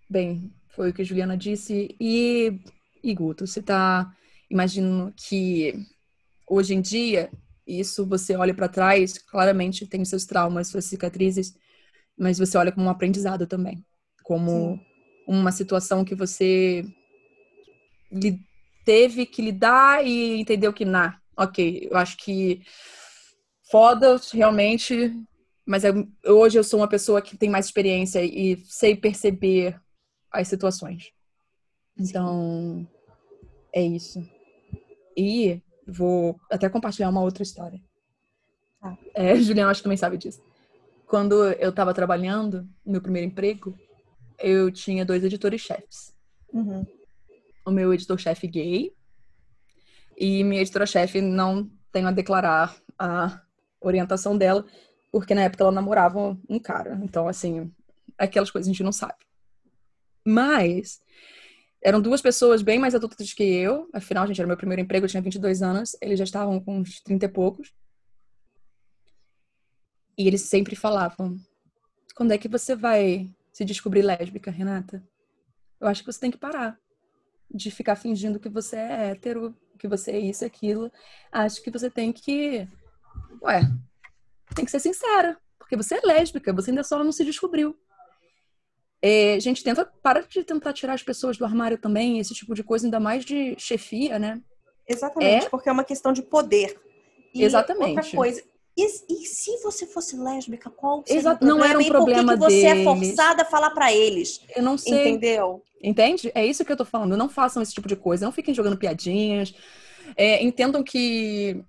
[0.10, 1.96] bem, foi o que a Juliana disse.
[2.00, 2.60] E,
[3.04, 4.16] e Guto, você tá
[4.50, 5.74] imaginando que
[6.48, 7.30] hoje em dia,
[7.68, 11.54] isso você olha para trás, claramente tem seus traumas, suas cicatrizes,
[12.18, 13.86] mas você olha como um aprendizado também.
[14.24, 14.86] Como Sim.
[15.28, 16.86] uma situação que você
[18.86, 22.62] teve que lidar e entendeu que, na, ok, eu acho que
[23.70, 25.14] foda realmente,
[25.66, 29.80] mas eu, hoje eu sou uma pessoa que tem mais experiência e sei perceber
[30.32, 31.12] as situações.
[31.98, 32.88] Então,
[33.74, 34.28] é isso.
[35.16, 37.80] E vou até compartilhar uma outra história.
[38.82, 38.98] Ah.
[39.14, 40.42] É, Juliana acho que também sabe disso.
[41.06, 43.78] Quando eu estava trabalhando, no meu primeiro emprego,
[44.40, 46.14] eu tinha dois editores-chefes.
[46.54, 46.99] Uhum
[47.66, 48.94] o meu editor-chefe gay
[50.18, 53.42] e minha editora-chefe não tem a declarar a
[53.80, 54.66] orientação dela,
[55.12, 57.00] porque na época ela namorava um cara.
[57.02, 57.72] Então, assim,
[58.18, 59.26] aquelas coisas a gente não sabe.
[60.26, 61.02] Mas
[61.82, 63.90] Eram duas pessoas bem mais adultas que eu.
[63.94, 65.96] Afinal, gente, era meu primeiro emprego, eu tinha 22 anos.
[66.02, 67.74] Eles já estavam com uns 30 e poucos.
[70.18, 71.38] E eles sempre falavam:
[72.16, 75.02] quando é que você vai se descobrir lésbica, Renata?
[75.80, 76.78] Eu acho que você tem que parar
[77.52, 80.92] de ficar fingindo que você é hétero, que você é isso, aquilo.
[81.32, 82.68] Acho que você tem que.
[83.42, 83.62] Ué,
[84.56, 85.38] tem que ser sincera.
[85.58, 87.78] Porque você é lésbica, você ainda só não se descobriu.
[89.02, 92.54] É, a gente tenta, para de tentar tirar as pessoas do armário também, esse tipo
[92.54, 94.42] de coisa, ainda mais de chefia, né?
[94.88, 95.50] Exatamente, é...
[95.50, 96.78] porque é uma questão de poder.
[97.34, 97.98] E Exatamente.
[97.98, 98.44] Outra coisa,
[98.78, 102.54] e, e, se você fosse lésbica, qual seria Exato, não era um problema por que,
[102.54, 104.42] que você é forçada a falar para eles?
[104.56, 105.10] Eu não sei.
[105.10, 105.62] Entendeu?
[105.84, 106.32] Entende?
[106.34, 107.18] É isso que eu tô falando.
[107.18, 108.26] Não façam esse tipo de coisa.
[108.26, 109.54] Não fiquem jogando piadinhas.
[110.16, 111.64] É, entendam que,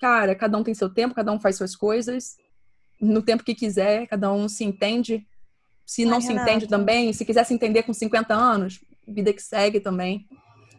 [0.00, 2.36] cara, cada um tem seu tempo, cada um faz suas coisas
[3.00, 5.26] no tempo que quiser, cada um se entende.
[5.86, 6.50] Se não Ai, se Renata.
[6.50, 10.28] entende também, se quiser se entender com 50 anos, vida que segue também.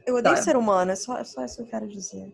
[0.06, 0.42] Eu odeio tá.
[0.42, 2.32] ser humano, é só, é só isso que eu quero dizer.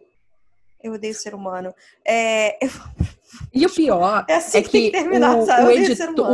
[0.83, 1.73] Eu odeio ser humano.
[2.05, 2.59] É...
[3.53, 6.31] E o pior é, assim é que, que terminar, o, o, editor,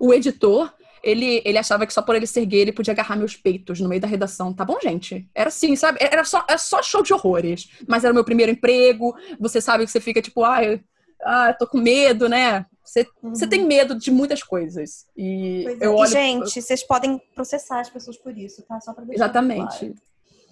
[0.00, 0.72] o, o, editor,
[1.02, 3.88] ele, ele achava que só por ele ser gay ele podia agarrar meus peitos no
[3.88, 4.52] meio da redação.
[4.52, 5.28] Tá bom, gente?
[5.34, 5.98] Era assim, sabe?
[6.00, 7.70] Era só, era só show de horrores.
[7.86, 9.14] Mas era o meu primeiro emprego.
[9.38, 10.80] Você sabe que você fica tipo, ai,
[11.22, 12.66] ah, tô com medo, né?
[12.84, 13.34] Você, uhum.
[13.34, 15.06] você tem medo de muitas coisas.
[15.16, 15.94] E pois eu é.
[15.94, 16.08] olho.
[16.08, 18.80] E, gente, vocês podem processar as pessoas por isso, tá?
[18.80, 19.78] Só pra deixar Exatamente.
[19.78, 19.94] Claro.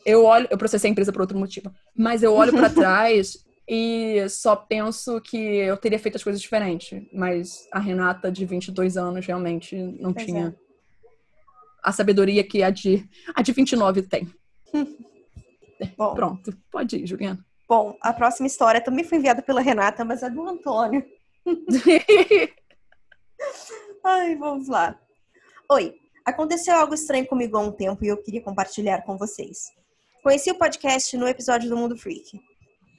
[0.06, 4.28] Eu olho, eu processei a empresa por outro motivo, mas eu olho para trás e
[4.28, 7.06] só penso que eu teria feito as coisas diferentes.
[7.12, 10.54] Mas a Renata, de 22 anos, realmente não pois tinha é.
[11.80, 14.28] a sabedoria que a de, a de 29 tem.
[15.96, 17.38] Bom, Pronto, pode ir, Juliana.
[17.68, 21.06] Bom, a próxima história também foi enviada pela Renata, mas é do Antônio.
[24.04, 24.98] Ai, vamos lá.
[25.70, 25.94] Oi,
[26.24, 29.70] aconteceu algo estranho comigo há um tempo e eu queria compartilhar com vocês.
[30.24, 32.49] Conheci o podcast no episódio do Mundo Freak.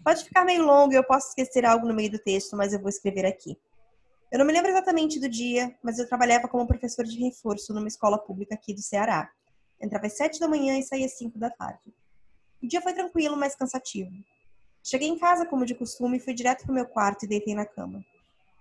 [0.04, 2.80] Pode ficar meio longo e eu posso esquecer algo no meio do texto, mas eu
[2.80, 3.58] vou escrever aqui.
[4.32, 7.88] Eu não me lembro exatamente do dia, mas eu trabalhava como professor de reforço numa
[7.88, 9.30] escola pública aqui do Ceará.
[9.80, 11.94] Entrava às sete da manhã e saía às cinco da tarde.
[12.64, 14.12] O dia foi tranquilo, mas cansativo.
[14.84, 17.66] Cheguei em casa como de costume e fui direto pro meu quarto e deitei na
[17.66, 18.04] cama.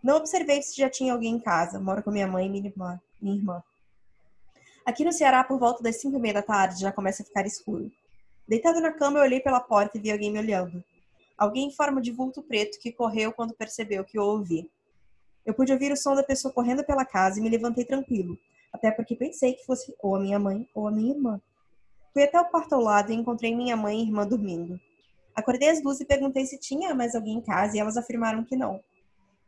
[0.02, 1.78] Não observei se já tinha alguém em casa.
[1.78, 3.00] Moro com minha mãe e minha irmã.
[3.20, 3.62] Minha irmã.
[4.84, 7.46] Aqui no Ceará, por volta das cinco e meia da tarde, já começa a ficar
[7.46, 7.90] escuro.
[8.48, 10.82] Deitado na cama, eu olhei pela porta e vi alguém me olhando.
[11.40, 14.70] Alguém em forma de vulto preto que correu quando percebeu que ouvi.
[15.46, 18.38] Eu pude ouvir o som da pessoa correndo pela casa e me levantei tranquilo,
[18.70, 21.40] até porque pensei que fosse ou a minha mãe ou a minha irmã.
[22.12, 24.78] Fui até o quarto ao lado e encontrei minha mãe e irmã dormindo.
[25.34, 28.54] Acordei as duas e perguntei se tinha mais alguém em casa e elas afirmaram que
[28.54, 28.78] não.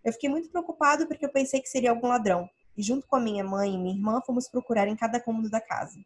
[0.03, 3.21] Eu fiquei muito preocupado porque eu pensei que seria algum ladrão, e junto com a
[3.21, 6.01] minha mãe e minha irmã fomos procurar em cada cômodo da casa.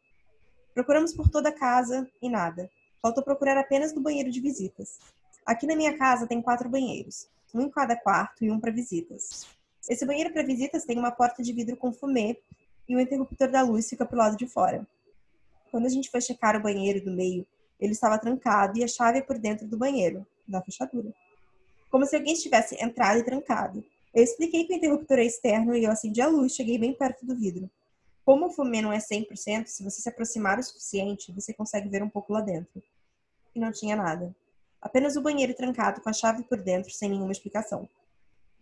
[0.74, 2.68] Procuramos por toda a casa e nada.
[3.00, 4.98] Faltou procurar apenas no banheiro de visitas.
[5.46, 9.46] Aqui na minha casa tem quatro banheiros, um em cada quarto e um para visitas.
[9.88, 12.36] Esse banheiro para visitas tem uma porta de vidro com fumê
[12.88, 14.86] e o interruptor da luz fica pro lado de fora.
[15.70, 17.46] Quando a gente foi checar o banheiro do meio,
[17.80, 21.14] ele estava trancado e a chave é por dentro do banheiro, da fechadura
[21.90, 23.84] como se alguém estivesse entrado e trancado.
[24.14, 27.24] Eu expliquei que o interruptor é externo e eu acendi a luz, cheguei bem perto
[27.24, 27.70] do vidro.
[28.24, 32.02] Como o fumê não é 100%, se você se aproximar o suficiente, você consegue ver
[32.02, 32.82] um pouco lá dentro.
[33.54, 34.34] E não tinha nada.
[34.80, 37.88] Apenas o banheiro trancado com a chave por dentro, sem nenhuma explicação.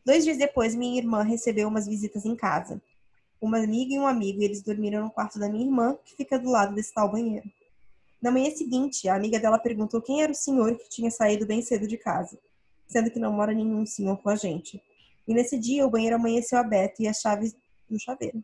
[0.04, 2.80] Dois dias depois, minha irmã recebeu umas visitas em casa.
[3.40, 6.38] Uma amiga e um amigo, e eles dormiram no quarto da minha irmã, que fica
[6.38, 7.50] do lado desse tal banheiro.
[8.20, 11.60] Na manhã seguinte, a amiga dela perguntou quem era o senhor que tinha saído bem
[11.60, 12.38] cedo de casa
[12.86, 14.82] sendo que não mora nenhum senhor com a gente.
[15.26, 17.56] E nesse dia o banheiro amanheceu aberto e as chaves
[17.88, 18.42] no chaveiro.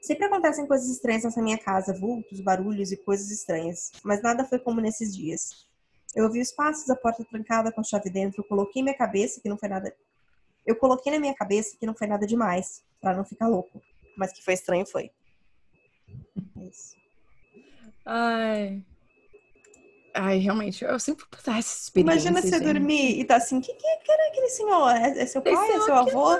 [0.00, 4.58] Sempre acontecem coisas estranhas nessa minha casa, vultos, barulhos e coisas estranhas, mas nada foi
[4.58, 5.66] como nesses dias.
[6.14, 9.48] Eu ouvi os passos da porta trancada com a chave dentro, coloquei minha cabeça que
[9.48, 9.94] não foi nada.
[10.64, 13.82] Eu coloquei na minha cabeça que não foi nada demais, para não ficar louco,
[14.16, 15.10] mas que foi estranho foi.
[16.58, 16.96] É isso.
[18.04, 18.84] Ai,
[20.18, 22.30] Ai, realmente, eu sempre passar essa experiência.
[22.30, 22.72] Imagina você gente.
[22.72, 24.88] dormir e tá assim, que, que, que era aquele senhor?
[24.96, 25.52] É, é seu pai?
[25.52, 26.34] É seu avô?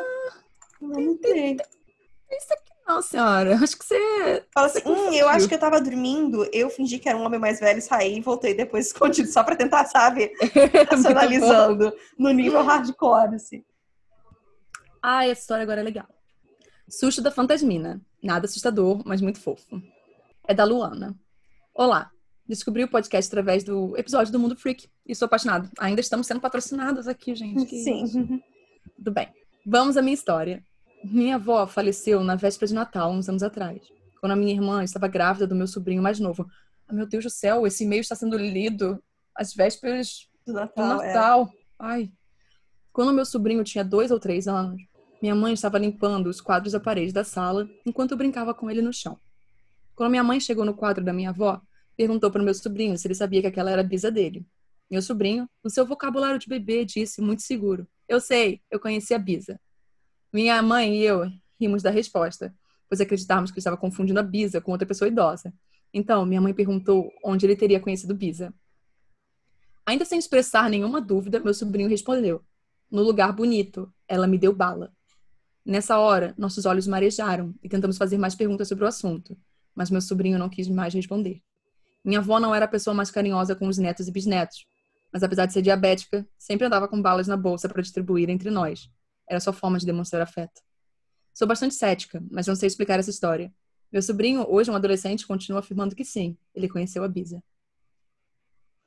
[0.81, 1.57] Não, não tem.
[2.31, 3.57] Isso aqui não, senhora.
[3.57, 4.45] Acho que você.
[4.53, 7.41] Fala assim, hum, eu acho que eu tava dormindo, eu fingi que era um homem
[7.41, 10.33] mais velho, saí e voltei depois escondido, só pra tentar, sabe?
[10.91, 13.65] Racionalizando no nível hardcore, assim.
[15.03, 16.07] Ai, essa história agora é legal.
[16.89, 18.01] Susto da Fantasmina.
[18.23, 19.83] Nada assustador, mas muito fofo.
[20.47, 21.17] É da Luana.
[21.75, 22.11] Olá,
[22.47, 25.69] descobri o podcast através do episódio do Mundo Freak e sou apaixonado.
[25.79, 27.69] Ainda estamos sendo patrocinados aqui, gente.
[27.69, 28.41] Sim.
[28.97, 29.29] Tudo bem.
[29.65, 30.63] Vamos à minha história.
[31.05, 33.81] Minha avó faleceu na véspera de Natal, uns anos atrás,
[34.21, 36.47] quando a minha irmã estava grávida do meu sobrinho mais novo.
[36.89, 39.03] Ah, meu Deus do céu, esse e-mail está sendo lido
[39.35, 40.97] às vésperas Do Natal.
[40.97, 41.07] do é.
[41.07, 41.51] Natal.
[41.79, 42.11] Ai.
[42.93, 44.81] Quando meu sobrinho tinha dois ou três anos,
[45.21, 48.83] minha mãe estava limpando os quadros da parede da sala enquanto eu brincava com ele
[48.83, 49.19] no chão.
[49.95, 51.61] Quando minha mãe chegou no quadro da minha avó,
[51.97, 54.47] perguntou para o meu sobrinho se ele sabia que aquela era a bisa dele.
[54.91, 59.19] Meu sobrinho, no seu vocabulário de bebê, disse, muito seguro: Eu sei, eu conheci a
[59.19, 59.59] bisa.
[60.37, 62.55] Minha mãe e eu rimos da resposta,
[62.91, 65.51] pois acreditávamos que estava confundindo a bisa com outra pessoa idosa.
[65.95, 68.53] Então, minha mãe perguntou onde ele teria conhecido Bisa.
[69.87, 72.45] Ainda sem expressar nenhuma dúvida, meu sobrinho respondeu:
[72.91, 74.93] No lugar bonito, ela me deu bala.
[75.65, 79.39] Nessa hora, nossos olhos marejaram e tentamos fazer mais perguntas sobre o assunto,
[79.75, 81.41] mas meu sobrinho não quis mais responder.
[82.05, 84.67] Minha avó não era a pessoa mais carinhosa com os netos e bisnetos,
[85.11, 88.95] mas apesar de ser diabética, sempre andava com balas na bolsa para distribuir entre nós.
[89.29, 90.63] Era sua forma de demonstrar afeto.
[91.35, 93.53] Sou bastante cética, mas não sei explicar essa história.
[93.93, 97.43] Meu sobrinho, hoje um adolescente, continua afirmando que sim, ele conheceu a Bisa.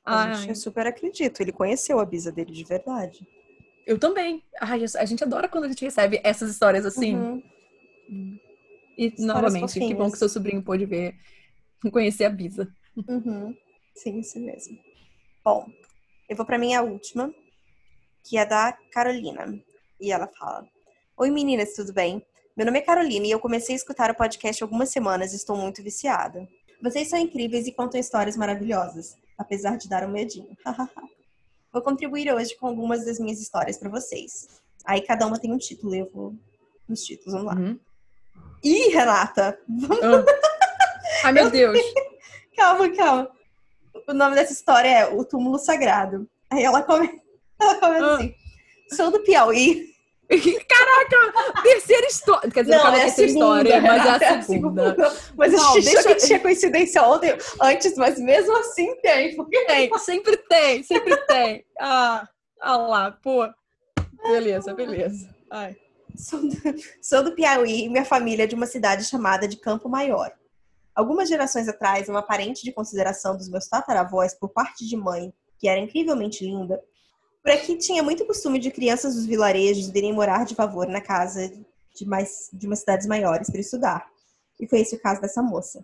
[0.06, 1.42] A gente, eu super acredito.
[1.42, 3.28] Ele conheceu a bisa dele de verdade.
[3.86, 4.44] Eu também.
[4.60, 7.16] Ai, a gente adora quando a gente recebe essas histórias assim.
[7.16, 7.44] Uhum.
[8.98, 10.12] E, Histórias novamente, que bom fofinhas.
[10.14, 11.16] que seu sobrinho pôde ver,
[11.92, 12.68] conhecer a Bisa.
[13.08, 13.56] Uhum.
[13.96, 14.78] Sim, isso mesmo.
[15.44, 15.68] Bom,
[16.28, 17.34] eu vou pra minha última,
[18.24, 19.60] que é da Carolina.
[20.00, 20.66] E ela fala:
[21.18, 22.26] Oi meninas, tudo bem?
[22.56, 25.36] Meu nome é Carolina e eu comecei a escutar o podcast há algumas semanas e
[25.38, 26.48] estou muito viciada.
[26.82, 30.56] Vocês são incríveis e contam histórias maravilhosas, apesar de dar um medinho.
[31.72, 34.48] vou contribuir hoje com algumas das minhas histórias pra vocês.
[34.86, 36.34] Aí cada uma tem um título, eu vou
[36.88, 37.60] nos títulos, vamos lá.
[37.60, 37.80] Uhum.
[38.64, 39.58] Ih, Renata,
[40.02, 40.26] Ah.
[41.26, 41.78] Ai, meu Deus.
[42.56, 43.32] Calma, calma.
[44.06, 46.28] O nome dessa história é O Túmulo Sagrado.
[46.50, 47.14] Aí ela começa,
[47.60, 48.16] ela começa Ah.
[48.16, 48.36] assim.
[48.92, 49.89] Sou do Piauí.
[50.68, 51.62] Caraca!
[51.64, 52.52] Terceira história.
[52.52, 54.96] Quer dizer, não, é a terceira história, mas é a segunda.
[55.36, 59.36] Mas Não, a gente deixa- que tinha coincidência ontem, antes, mas mesmo assim tem.
[59.36, 61.66] porque- Tem, sempre tem, sempre tem.
[61.80, 62.28] Ah,
[62.62, 63.48] ah lá, pô.
[64.24, 65.34] Beleza, beleza.
[65.50, 65.76] Ai.
[66.16, 66.56] Sou do,
[67.02, 70.32] sou do Piauí e minha família é de uma cidade chamada de Campo Maior.
[70.94, 75.68] Algumas gerações atrás, uma parente de consideração dos meus tataravós por parte de mãe, que
[75.68, 76.82] era incrivelmente linda,
[77.42, 81.52] por aqui tinha muito costume de crianças dos vilarejos irem morar de favor na casa
[81.96, 84.10] de, mais, de umas cidades maiores para estudar.
[84.60, 85.84] E foi esse o caso dessa moça.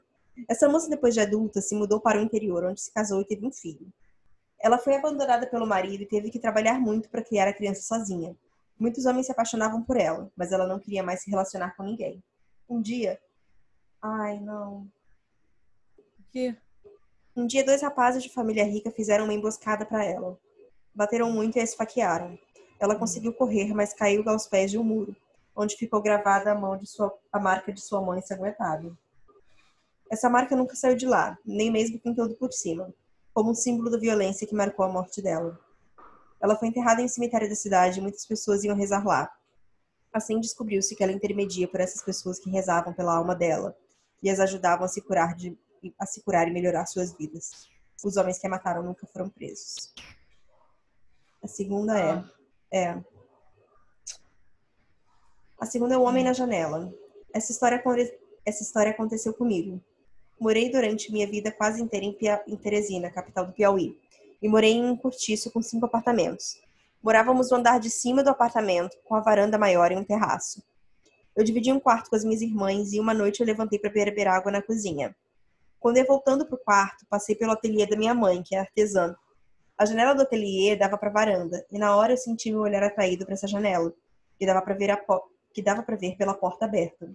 [0.50, 3.46] Essa moça, depois de adulta, se mudou para o interior, onde se casou e teve
[3.46, 3.88] um filho.
[4.60, 8.36] Ela foi abandonada pelo marido e teve que trabalhar muito para criar a criança sozinha.
[8.78, 12.22] Muitos homens se apaixonavam por ela, mas ela não queria mais se relacionar com ninguém.
[12.68, 13.20] Um dia.
[14.02, 14.88] Ai, não.
[16.32, 16.58] Que?
[17.36, 20.38] Um dia, dois rapazes de família rica fizeram uma emboscada para ela.
[20.96, 22.40] Bateram muito e a esfaquearam.
[22.80, 25.16] Ela conseguiu correr, mas caiu aos pés de um muro,
[25.56, 28.98] onde ficou gravada a, mão de sua, a marca de sua mãe ensanguentada.
[30.10, 32.94] Essa marca nunca saiu de lá, nem mesmo pintando por cima,
[33.34, 35.60] como um símbolo da violência que marcou a morte dela.
[36.42, 39.30] Ela foi enterrada em um cemitério da cidade e muitas pessoas iam rezar lá.
[40.14, 43.76] Assim descobriu-se que ela intermedia por essas pessoas que rezavam pela alma dela
[44.24, 45.58] e as ajudavam a se curar de
[46.00, 47.70] a se curar e melhorar suas vidas.
[48.04, 49.94] Os homens que a mataram nunca foram presos.
[51.46, 52.24] A segunda é,
[52.74, 53.04] é.
[55.60, 56.92] A segunda é o homem na janela.
[57.32, 57.84] Essa história
[58.44, 59.80] essa história aconteceu comigo.
[60.40, 63.96] Morei durante minha vida quase inteira em, Pia- em Teresina, capital do Piauí,
[64.42, 66.60] e morei em um cortiço com cinco apartamentos.
[67.00, 70.64] Morávamos no andar de cima do apartamento, com a varanda maior e um terraço.
[71.36, 74.28] Eu dividi um quarto com as minhas irmãs e uma noite eu levantei para beber
[74.28, 75.16] água na cozinha.
[75.80, 78.60] Quando eu ia voltando para o quarto, passei pelo ateliê da minha mãe, que é
[78.62, 79.16] artesã.
[79.78, 82.82] A janela do ateliê dava para a varanda, e na hora eu senti meu olhar
[82.82, 83.94] atraído para essa janela,
[84.40, 85.06] que dava para ver, a
[85.54, 87.12] que dava para ver pela porta aberta.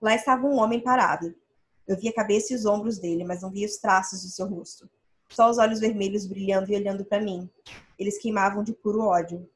[0.00, 1.34] Lá estava um homem parado.
[1.86, 4.46] Eu via a cabeça e os ombros dele, mas não via os traços do seu
[4.46, 4.88] rosto.
[5.28, 7.50] Só os olhos vermelhos brilhando e olhando para mim.
[7.98, 9.48] Eles queimavam de puro ódio.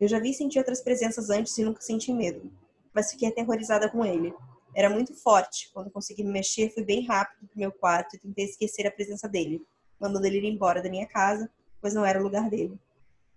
[0.00, 2.50] Eu já vi e senti outras presenças antes e nunca senti medo,
[2.94, 4.34] mas fiquei aterrorizada com ele.
[4.74, 5.70] Era muito forte.
[5.72, 9.26] Quando consegui me mexer, fui bem rápido pro meu quarto e tentei esquecer a presença
[9.28, 9.66] dele,
[10.00, 12.78] mandando ele ir embora da minha casa, pois não era o lugar dele.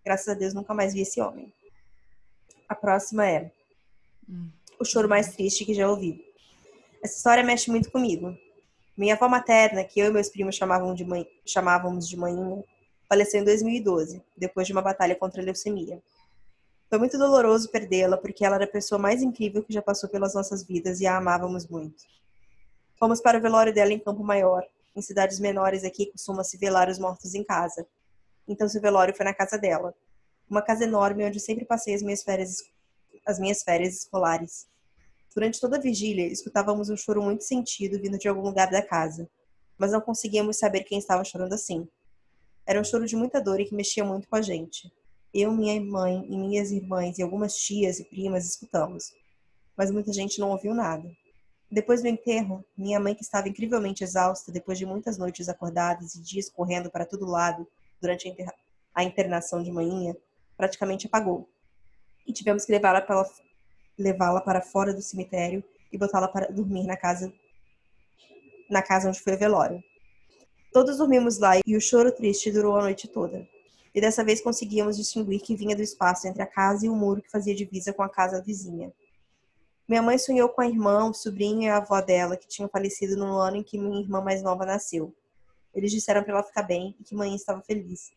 [0.03, 1.53] Graças a Deus nunca mais vi esse homem.
[2.67, 3.51] A próxima é
[4.79, 6.23] o choro mais triste que já ouvi.
[7.03, 8.37] Essa história mexe muito comigo.
[8.95, 12.63] Minha avó materna, que eu e meus primos chamavam de mãe, chamávamos de manhinha,
[13.07, 16.01] faleceu em 2012, depois de uma batalha contra a leucemia.
[16.89, 20.33] Foi muito doloroso perdê-la, porque ela era a pessoa mais incrível que já passou pelas
[20.33, 22.03] nossas vidas e a amávamos muito.
[22.97, 24.65] Fomos para o velório dela em Campo Maior.
[24.95, 27.87] Em cidades menores aqui costuma-se velar os mortos em casa.
[28.47, 29.93] Então seu velório foi na casa dela.
[30.49, 32.57] Uma casa enorme onde sempre passei as minhas férias,
[33.25, 34.67] as minhas férias escolares.
[35.33, 39.29] Durante toda a vigília, escutávamos um choro muito sentido vindo de algum lugar da casa.
[39.77, 41.87] mas não conseguíamos saber quem estava chorando assim.
[42.65, 44.91] Era um choro de muita dor e que mexia muito com a gente.
[45.33, 49.13] Eu, minha mãe e minhas irmãs e algumas tias e primas escutamos,
[49.77, 51.09] mas muita gente não ouviu nada.
[51.71, 56.21] Depois do enterro, minha mãe, que estava incrivelmente exausta depois de muitas noites acordadas e
[56.21, 57.67] dias correndo para todo lado
[58.01, 58.47] durante a, inter...
[58.93, 60.15] a internação de manhã,
[60.57, 61.47] praticamente apagou.
[62.25, 63.05] E tivemos que levá-la
[63.97, 67.31] levá-la para fora do cemitério e botá-la para dormir na casa
[68.69, 69.83] na casa onde foi o velório.
[70.71, 73.47] Todos dormimos lá e o choro triste durou a noite toda.
[73.93, 77.21] E dessa vez conseguíamos distinguir que vinha do espaço entre a casa e o muro
[77.21, 78.93] que fazia divisa com a casa vizinha.
[79.89, 83.17] Minha mãe sonhou com a irmã, o sobrinho e a avó dela, que tinham falecido
[83.17, 85.11] no ano em que minha irmã mais nova nasceu.
[85.73, 88.11] Eles disseram para ela ficar bem e que mãe estava feliz.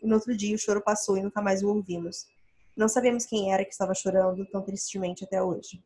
[0.00, 2.28] E no outro dia o choro passou e nunca mais o ouvimos.
[2.76, 5.82] Não sabemos quem era que estava chorando tão tristemente até hoje.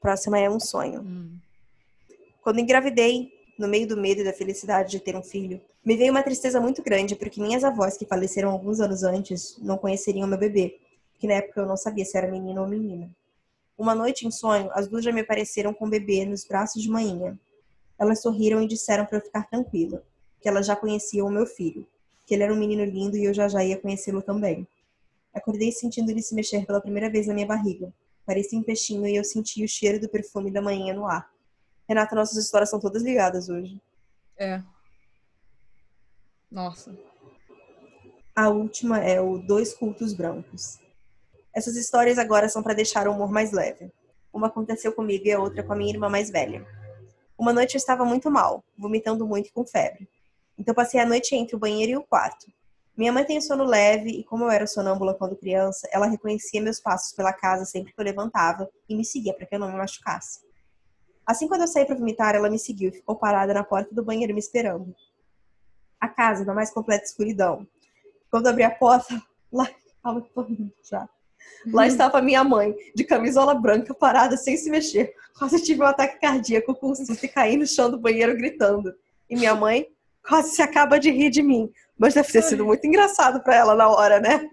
[0.00, 1.00] Próxima é um sonho.
[1.00, 1.36] Hum.
[2.40, 6.12] Quando engravidei, no meio do medo e da felicidade de ter um filho, me veio
[6.12, 10.38] uma tristeza muito grande porque minhas avós, que faleceram alguns anos antes, não conheceriam meu
[10.38, 10.78] bebê,
[11.24, 13.10] que na época eu não sabia se era menino ou menina.
[13.78, 16.90] Uma noite em sonho, as duas já me apareceram com o bebê nos braços de
[16.90, 17.38] manhã.
[17.98, 20.04] Elas sorriram e disseram para eu ficar tranquila,
[20.38, 21.86] que elas já conheciam o meu filho,
[22.26, 24.68] que ele era um menino lindo e eu já já ia conhecê-lo também.
[25.32, 27.90] Acordei sentindo ele se mexer pela primeira vez na minha barriga.
[28.26, 31.32] Parecia um peixinho e eu senti o cheiro do perfume da manhã no ar.
[31.88, 33.80] Renata, nossas histórias são todas ligadas hoje.
[34.36, 34.62] É.
[36.50, 36.94] Nossa.
[38.36, 40.83] A última é o Dois Cultos Brancos.
[41.54, 43.92] Essas histórias agora são para deixar o humor mais leve.
[44.32, 46.66] Uma aconteceu comigo e a outra com a minha irmã mais velha.
[47.38, 50.08] Uma noite eu estava muito mal, vomitando muito e com febre.
[50.58, 52.46] Então passei a noite entre o banheiro e o quarto.
[52.96, 56.80] Minha mãe tem sono leve e como eu era sonâmbula quando criança, ela reconhecia meus
[56.80, 59.76] passos pela casa sempre que eu levantava e me seguia para que eu não me
[59.76, 60.40] machucasse.
[61.26, 64.04] Assim, quando eu saí para vomitar, ela me seguiu e ficou parada na porta do
[64.04, 64.94] banheiro me esperando.
[66.00, 67.66] A casa na mais completa escuridão.
[68.30, 69.20] Quando abri a porta,
[69.52, 70.24] lá estava
[70.88, 71.08] já.
[71.72, 75.14] Lá estava minha mãe, de camisola branca, parada, sem se mexer.
[75.38, 78.94] Quase tive um ataque cardíaco com susto e caí no chão do banheiro gritando.
[79.28, 79.86] E minha mãe
[80.26, 81.70] quase se acaba de rir de mim.
[81.98, 84.48] Mas deve ter sido muito engraçado para ela na hora, né?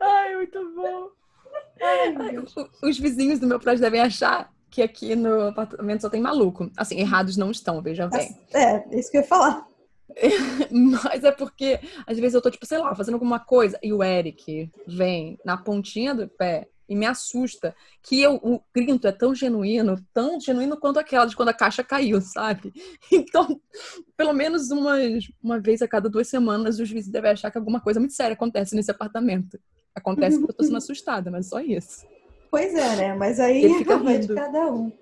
[0.00, 1.08] Ai, muito bom.
[1.80, 2.36] Ai,
[2.82, 6.70] os vizinhos do meu prédio devem achar que aqui no apartamento só tem maluco.
[6.76, 8.36] Assim, errados não estão, veja bem.
[8.52, 9.66] É, isso que eu ia falar.
[10.70, 14.02] Mas é porque, às vezes, eu tô, tipo, sei lá, fazendo alguma coisa e o
[14.02, 19.34] Eric vem na pontinha do pé e me assusta que eu, o grito é tão
[19.34, 22.72] genuíno, tão genuíno quanto aquela de quando a caixa caiu, sabe?
[23.10, 23.60] Então,
[24.16, 27.80] pelo menos umas, uma vez a cada duas semanas, os vizinhos devem achar que alguma
[27.80, 29.58] coisa muito séria acontece nesse apartamento.
[29.94, 32.06] Acontece porque eu tô sendo assustada, mas só isso.
[32.50, 33.14] Pois é, né?
[33.14, 34.26] Mas aí Ele fica rindo.
[34.26, 34.92] de cada um.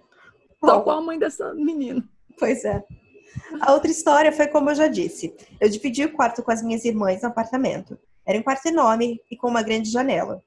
[0.61, 2.03] Tal qual a mãe dessa menina.
[2.39, 2.83] Pois é.
[3.61, 5.35] A outra história foi como eu já disse.
[5.61, 7.99] Eu dividi o quarto com as minhas irmãs no apartamento.
[8.25, 10.43] Era um quarto enorme e com uma grande janela.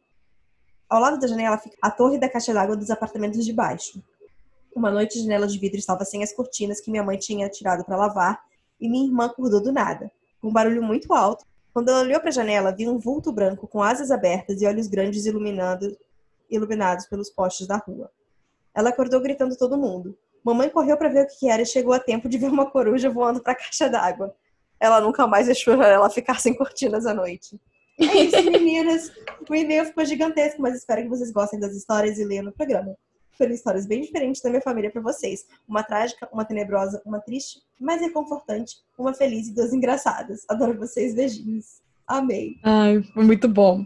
[0.89, 4.01] Ao lado da janela fica a torre da caixa d'água dos apartamentos de baixo.
[4.75, 7.83] Uma noite a janela de vidro estava sem as cortinas que minha mãe tinha tirado
[7.83, 8.43] para lavar
[8.79, 10.11] e minha irmã acordou do nada,
[10.41, 11.45] com um barulho muito alto.
[11.73, 14.88] Quando ela olhou para a janela, viu um vulto branco com asas abertas e olhos
[14.88, 15.97] grandes iluminando,
[16.49, 18.11] iluminados pelos postes da rua.
[18.73, 20.17] Ela acordou gritando todo mundo.
[20.46, 23.10] Mamãe correu para ver o que era e chegou a tempo de ver uma coruja
[23.10, 24.36] voando para a caixa d'água.
[24.80, 27.60] Ela nunca mais deixou ela ficar sem cortinas à noite.
[28.00, 29.12] É isso, meninas.
[29.50, 32.96] O e-mail ficou gigantesco, mas espero que vocês gostem das histórias e leiam no programa.
[33.36, 35.46] Foram histórias bem diferentes da minha família para vocês.
[35.68, 40.46] Uma trágica, uma tenebrosa, uma triste, mas reconfortante, uma feliz e duas engraçadas.
[40.48, 41.82] Adoro vocês, beijinhos.
[42.08, 42.58] Amei.
[42.64, 43.84] Ai, foi muito bom.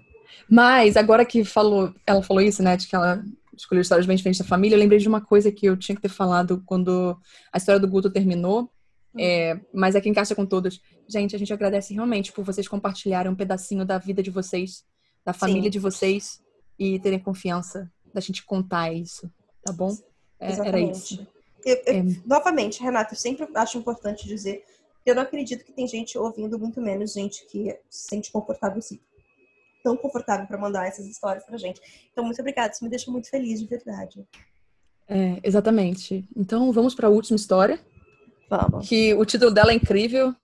[0.50, 3.24] Mas agora que falou, ela falou isso, né, de que ela
[3.60, 6.02] escolher histórias bem diferentes da família, eu lembrei de uma coisa que eu tinha que
[6.02, 7.20] ter falado quando
[7.52, 8.72] a história do Guto terminou.
[9.14, 9.20] Hum.
[9.20, 10.80] É, mas é que encaixa com todas.
[11.08, 14.86] Gente, a gente agradece realmente por vocês compartilharem um pedacinho da vida de vocês,
[15.26, 15.70] da família Sim.
[15.72, 16.42] de vocês
[16.78, 19.30] e terem confiança da gente contar isso,
[19.64, 19.96] tá bom?
[20.40, 21.28] É, era isso.
[21.66, 22.04] Eu, eu, é.
[22.26, 24.64] Novamente, Renata, eu sempre acho importante dizer
[25.04, 28.82] que eu não acredito que tem gente ouvindo, muito menos gente que se sente confortável
[28.82, 29.00] sim
[29.84, 31.82] tão confortável para mandar essas histórias pra gente.
[32.12, 34.26] Então, muito obrigada, isso me deixa muito feliz, de verdade.
[35.08, 36.28] É, exatamente.
[36.36, 37.80] Então, vamos para a última história.
[38.50, 38.88] Vamos.
[38.88, 40.36] Que o título dela é incrível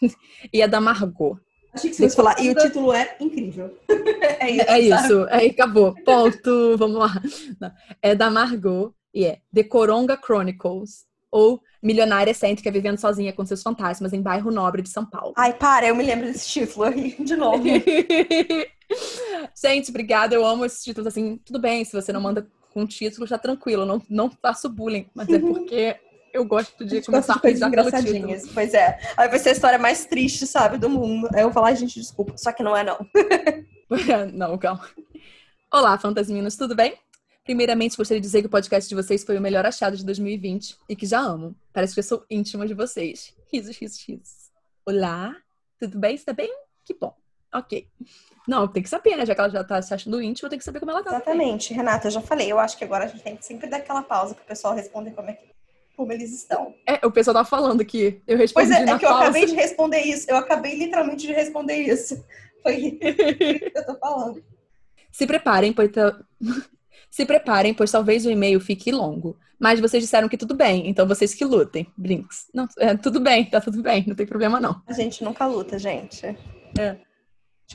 [0.52, 1.38] e é da Margot.
[1.72, 3.76] Achei que você ia falar, e o título é incrível.
[4.40, 4.70] é isso.
[4.70, 5.94] É isso, aí acabou.
[6.04, 7.22] Ponto, vamos lá.
[8.00, 13.62] É da Margot e é The Coronga Chronicles, ou milionária excêntrica vivendo sozinha com seus
[13.62, 15.34] fantasmas em bairro nobre de São Paulo.
[15.36, 17.62] Ai, para, eu me lembro desse título aí, de novo.
[19.60, 21.36] Gente, obrigada, eu amo esses títulos assim.
[21.44, 25.28] Tudo bem, se você não manda com título, já tranquilo, não, não faço bullying, mas
[25.28, 25.96] é porque
[26.32, 27.68] Eu gosto de A começar a de coisas título.
[27.88, 28.46] engraçadinhas.
[28.52, 28.98] Pois é.
[29.16, 31.28] Aí vai ser a história mais triste, sabe, do mundo.
[31.34, 32.34] Aí eu vou falar, "Ai, gente, desculpa.
[32.36, 32.98] Só que não é, não.
[34.34, 34.86] Não, calma.
[35.72, 36.94] Olá, fantasminos, tudo bem?
[37.48, 40.76] Primeiramente, gostaria de dizer que o podcast de vocês foi o melhor achado de 2020
[40.86, 41.56] e que já amo.
[41.72, 43.34] Parece que eu sou íntima de vocês.
[43.50, 44.50] Risos, risos, risos.
[44.84, 45.34] Olá,
[45.80, 46.14] tudo bem?
[46.14, 46.54] Você tá bem?
[46.84, 47.14] Que bom.
[47.54, 47.88] Ok.
[48.46, 49.24] Não, tem que saber, né?
[49.24, 51.08] Já que ela já tá se achando íntima, tem que saber como ela tá.
[51.20, 51.22] também.
[51.22, 52.52] Exatamente, Renata, eu já falei.
[52.52, 55.12] Eu acho que agora a gente tem que sempre dar aquela pausa pro pessoal responder
[55.12, 55.46] como, é que,
[55.96, 56.74] como eles estão.
[56.86, 59.22] É, o pessoal tá falando que eu respondi Pois é, é que eu pausa.
[59.24, 60.26] acabei de responder isso.
[60.30, 62.22] Eu acabei literalmente de responder isso.
[62.62, 64.44] Foi isso que eu tô falando.
[65.10, 66.20] Se preparem, pois ta-
[67.10, 69.38] se preparem, pois talvez o e-mail fique longo.
[69.58, 71.86] Mas vocês disseram que tudo bem, então vocês que lutem.
[71.96, 72.48] Brinks.
[72.54, 74.80] Não, é, tudo bem, tá tudo bem, não tem problema não.
[74.86, 76.36] A gente nunca luta, gente.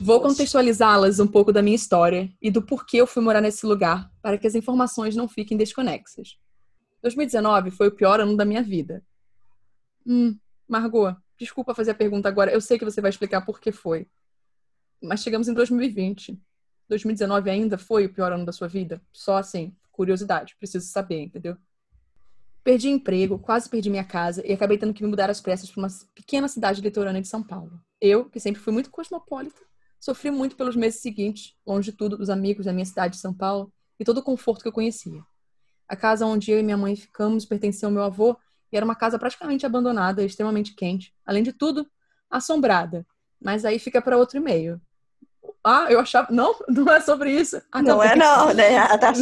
[0.00, 4.10] Vou contextualizá-las um pouco da minha história e do porquê eu fui morar nesse lugar,
[4.20, 6.36] para que as informações não fiquem desconexas.
[7.02, 9.04] 2019 foi o pior ano da minha vida.
[10.06, 12.50] Hum, Margot, desculpa fazer a pergunta agora.
[12.50, 14.08] Eu sei que você vai explicar por que foi.
[15.02, 16.40] Mas chegamos em 2020.
[16.88, 19.00] 2019 ainda foi o pior ano da sua vida?
[19.12, 21.56] Só assim, curiosidade, preciso saber, entendeu?
[22.62, 25.80] Perdi emprego, quase perdi minha casa e acabei tendo que me mudar às pressas para
[25.80, 27.80] uma pequena cidade litorânea de São Paulo.
[28.00, 29.60] Eu, que sempre fui muito cosmopolita,
[30.00, 33.34] sofri muito pelos meses seguintes, longe de tudo dos amigos da minha cidade de São
[33.34, 35.22] Paulo e todo o conforto que eu conhecia.
[35.86, 38.36] A casa onde eu e minha mãe ficamos pertencia ao meu avô
[38.72, 41.14] e era uma casa praticamente abandonada, extremamente quente.
[41.24, 41.86] Além de tudo,
[42.30, 43.06] assombrada.
[43.40, 44.80] Mas aí fica para outro e-mail.
[45.64, 46.28] Ah, eu achava.
[46.30, 47.60] Não, não é sobre isso.
[47.72, 48.18] Ah, não tá é bom.
[48.18, 48.68] não, né?
[48.68, 49.12] Renata?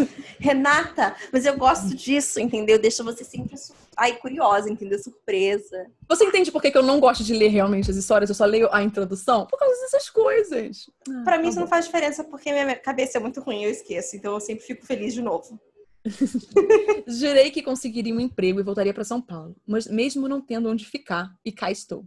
[0.40, 2.78] Renata, mas eu gosto disso, entendeu?
[2.78, 3.54] Deixa você sempre
[3.96, 4.98] ai, curiosa, entendeu?
[4.98, 5.86] Surpresa.
[6.08, 8.28] Você entende por que que eu não gosto de ler realmente as histórias?
[8.28, 9.46] Eu só leio a introdução?
[9.46, 10.90] Por causa dessas coisas.
[11.08, 11.60] Ah, Pra mim tá isso bom.
[11.62, 14.16] não faz diferença porque minha cabeça é muito ruim, eu esqueço.
[14.16, 15.60] Então eu sempre fico feliz de novo.
[17.06, 20.84] Jurei que conseguiria um emprego e voltaria para São Paulo, mas mesmo não tendo onde
[20.84, 22.04] ficar, e cá estou.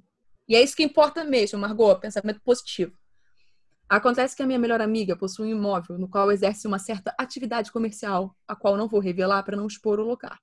[0.47, 2.91] E é isso que importa mesmo, Margot, pensamento positivo.
[3.87, 7.71] Acontece que a minha melhor amiga possui um imóvel no qual exerce uma certa atividade
[7.71, 10.39] comercial, a qual não vou revelar para não expor o lugar.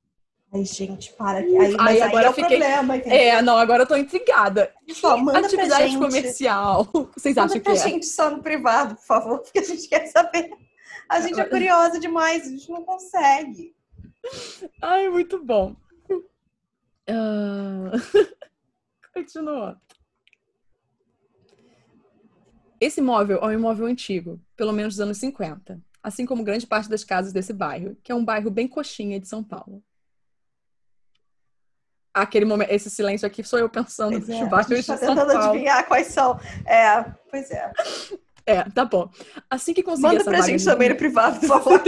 [0.54, 1.38] Ai, gente, para.
[1.38, 3.18] Aí, mas Aí aí, agora é o fiquei- problema, entendeu?
[3.18, 4.72] É, não, agora eu tô intrigada.
[4.90, 5.98] Só manda pra atividade gente.
[5.98, 6.84] comercial.
[7.16, 7.76] Vocês Manda acham que pra é?
[7.76, 10.50] gente só no privado, por favor, porque a gente quer saber.
[11.08, 13.74] A gente é curiosa demais, a gente não consegue.
[14.80, 15.74] Ai, muito bom.
[19.14, 19.80] Continua.
[22.82, 26.90] Esse imóvel é um imóvel antigo, pelo menos dos anos 50, assim como grande parte
[26.90, 29.80] das casas desse bairro, que é um bairro bem coxinha de São Paulo.
[32.12, 35.14] Aquele momento, esse silêncio aqui sou eu pensando Pois é, bairros gente de tá São
[35.14, 35.50] tentando Paulo.
[35.50, 36.40] adivinhar quais são.
[36.66, 37.72] É, pois é.
[38.44, 39.08] É, tá bom.
[39.48, 41.80] Assim que conseguir Manda essa pra vaga gente também no privado, por favor.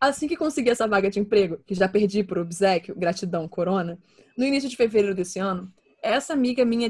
[0.00, 3.98] Assim que consegui essa vaga de emprego, que já perdi por obsequio, gratidão, corona,
[4.34, 5.70] no início de fevereiro desse ano,
[6.02, 6.88] essa amiga minha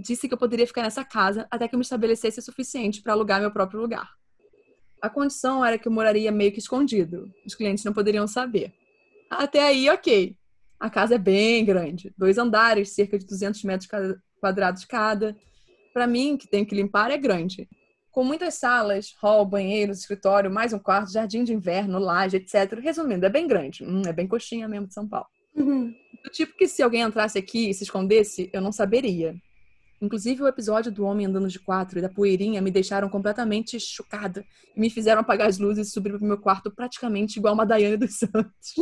[0.00, 3.12] disse que eu poderia ficar nessa casa até que eu me estabelecesse o suficiente para
[3.12, 4.10] alugar meu próprio lugar.
[5.00, 8.72] A condição era que eu moraria meio que escondido, os clientes não poderiam saber.
[9.30, 10.36] Até aí, ok.
[10.78, 13.88] A casa é bem grande, dois andares, cerca de 200 metros
[14.40, 15.36] quadrados cada.
[15.92, 17.68] Para mim, que tenho que limpar, é grande
[18.10, 22.78] com muitas salas, hall, banheiros, escritório, mais um quarto, jardim de inverno, laje, etc.
[22.80, 23.84] Resumindo, é bem grande.
[23.84, 25.26] Hum, é bem coxinha mesmo de São Paulo.
[25.54, 25.94] Uhum.
[26.24, 29.34] Do tipo que se alguém entrasse aqui e se escondesse, eu não saberia.
[30.00, 34.44] Inclusive, o episódio do homem andando de quatro e da poeirinha me deixaram completamente chocada
[34.74, 37.98] e me fizeram apagar as luzes e subir pro meu quarto praticamente igual uma Daiane
[37.98, 38.74] dos Santos.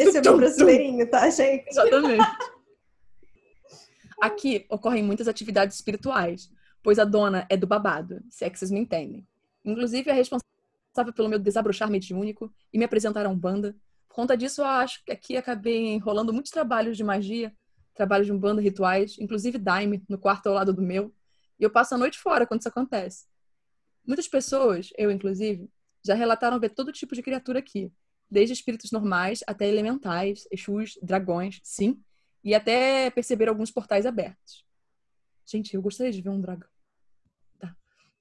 [0.00, 1.68] Esse é meu brasileirinho, tá, gente?
[1.68, 2.24] Exatamente.
[4.20, 6.50] Aqui ocorrem muitas atividades espirituais,
[6.82, 9.26] pois a dona é do babado, se é que vocês me entendem.
[9.64, 13.76] Inclusive, é responsável pelo meu desabrochar mediúnico e me apresentar a Umbanda.
[14.16, 17.54] Conta disso, eu acho que aqui acabei enrolando muitos trabalhos de magia,
[17.94, 21.14] trabalhos de Umbanda, rituais, inclusive Daime, no quarto ao lado do meu.
[21.60, 23.26] E eu passo a noite fora quando isso acontece.
[24.06, 25.68] Muitas pessoas, eu inclusive,
[26.02, 27.92] já relataram ver todo tipo de criatura aqui,
[28.30, 32.02] desde espíritos normais até elementais, exus, dragões, sim,
[32.42, 34.64] e até perceber alguns portais abertos.
[35.44, 36.70] Gente, eu gostaria de ver um dragão.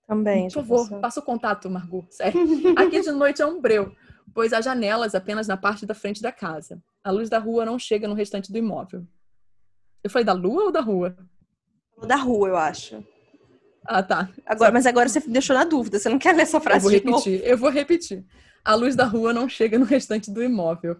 [0.05, 2.05] Também, Por favor, passa o contato, Margot.
[2.11, 2.39] Sério.
[2.77, 3.95] Aqui de noite é um breu,
[4.35, 6.83] pois há janelas apenas na parte da frente da casa.
[7.01, 9.07] A luz da rua não chega no restante do imóvel.
[10.03, 11.15] Eu falei da lua ou da rua?
[12.05, 13.01] Da rua, eu acho.
[13.85, 14.29] Ah, tá.
[14.45, 15.97] Agora, mas agora você deixou na dúvida.
[15.97, 17.17] Você não quer ler essa Eu frase vou de novo?
[17.23, 18.25] repetir, eu vou repetir.
[18.63, 20.97] A luz da rua não chega no restante do imóvel.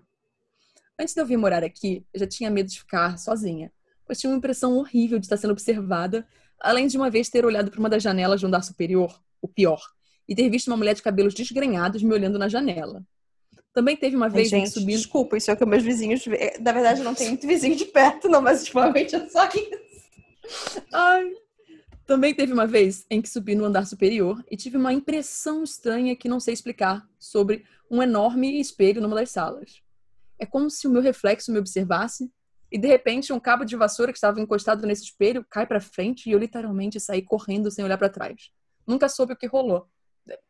[0.97, 3.69] Antes de eu vir morar aqui, eu já tinha medo de ficar sozinha,
[4.05, 6.25] pois tinha uma impressão horrível de estar sendo observada,
[6.61, 9.81] além de uma vez ter olhado para uma das janelas do andar superior, o pior,
[10.25, 13.03] e ter visto uma mulher de cabelos desgrenhados me olhando na janela.
[13.75, 14.95] Também teve uma vez gente, subindo.
[14.95, 16.23] Desculpa, isso é o que meus vizinhos.
[16.25, 16.53] vê.
[16.61, 20.79] Na verdade, não tem muito vizinho de perto, não, mas ultimamente é só isso.
[20.93, 21.29] Ai.
[22.05, 26.15] Também teve uma vez em que subi no andar superior e tive uma impressão estranha
[26.15, 29.81] que não sei explicar sobre um enorme espelho numa das salas.
[30.39, 32.31] É como se o meu reflexo me observasse
[32.71, 36.29] e de repente um cabo de vassoura que estava encostado nesse espelho cai para frente
[36.29, 38.51] e eu literalmente saí correndo sem olhar para trás.
[38.87, 39.89] Nunca soube o que rolou.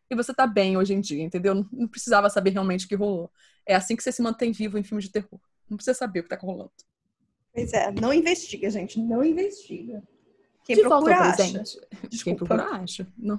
[0.09, 1.65] E você tá bem hoje em dia, entendeu?
[1.71, 3.31] Não precisava saber realmente o que rolou.
[3.65, 5.39] É assim que você se mantém vivo em filmes de terror.
[5.69, 6.71] Não precisa saber o que tá rolando.
[7.53, 8.99] Pois é, não investiga, gente.
[8.99, 10.03] Não investiga.
[10.63, 11.35] Quem de volta procura ao acha.
[11.35, 12.23] presente.
[12.23, 13.07] Quem procura acha.
[13.17, 13.37] Não.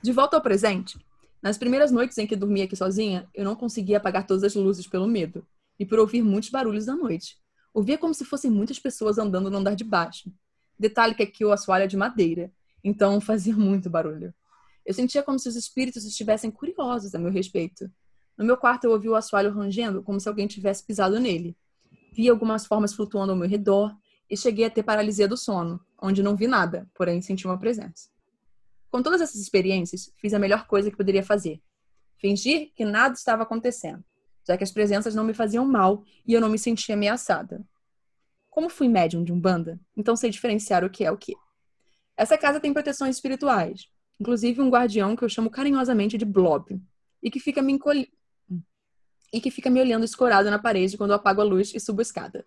[0.00, 0.98] De volta ao presente.
[1.42, 4.86] Nas primeiras noites em que dormia aqui sozinha, eu não conseguia apagar todas as luzes
[4.86, 5.46] pelo medo
[5.78, 7.36] e por ouvir muitos barulhos da noite.
[7.72, 10.32] Ouvia como se fossem muitas pessoas andando no andar de baixo.
[10.78, 12.52] Detalhe que aqui o assoalho é de madeira,
[12.82, 14.34] então fazia muito barulho.
[14.88, 17.92] Eu sentia como se os espíritos estivessem curiosos a meu respeito.
[18.38, 21.54] No meu quarto eu ouvi o assoalho rangendo como se alguém tivesse pisado nele.
[22.10, 23.94] Vi algumas formas flutuando ao meu redor
[24.30, 28.08] e cheguei a ter paralisia do sono, onde não vi nada, porém senti uma presença.
[28.90, 31.60] Com todas essas experiências, fiz a melhor coisa que poderia fazer:
[32.16, 34.02] fingir que nada estava acontecendo,
[34.42, 37.62] já que as presenças não me faziam mal e eu não me sentia ameaçada.
[38.48, 41.36] Como fui médium de Umbanda, então sei diferenciar o que é o que.
[42.16, 43.86] Essa casa tem proteções espirituais,
[44.20, 46.80] inclusive um guardião que eu chamo carinhosamente de Blob,
[47.22, 47.78] e que fica me
[49.32, 52.00] e que fica me olhando escorado na parede quando eu apago a luz e subo
[52.00, 52.46] a escada.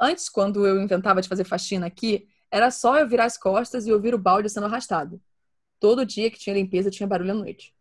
[0.00, 3.92] Antes, quando eu inventava de fazer faxina aqui, era só eu virar as costas e
[3.92, 5.20] ouvir o balde sendo arrastado.
[5.78, 7.72] Todo dia que tinha limpeza tinha barulho à noite.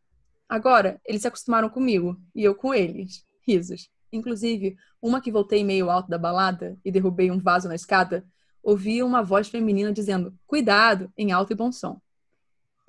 [0.48, 3.26] Agora, eles se acostumaram comigo e eu com eles.
[3.46, 3.90] Risos.
[4.12, 8.26] Inclusive, uma que voltei meio alto da balada e derrubei um vaso na escada,
[8.62, 12.00] ouvi uma voz feminina dizendo: Cuidado, em alto e bom som.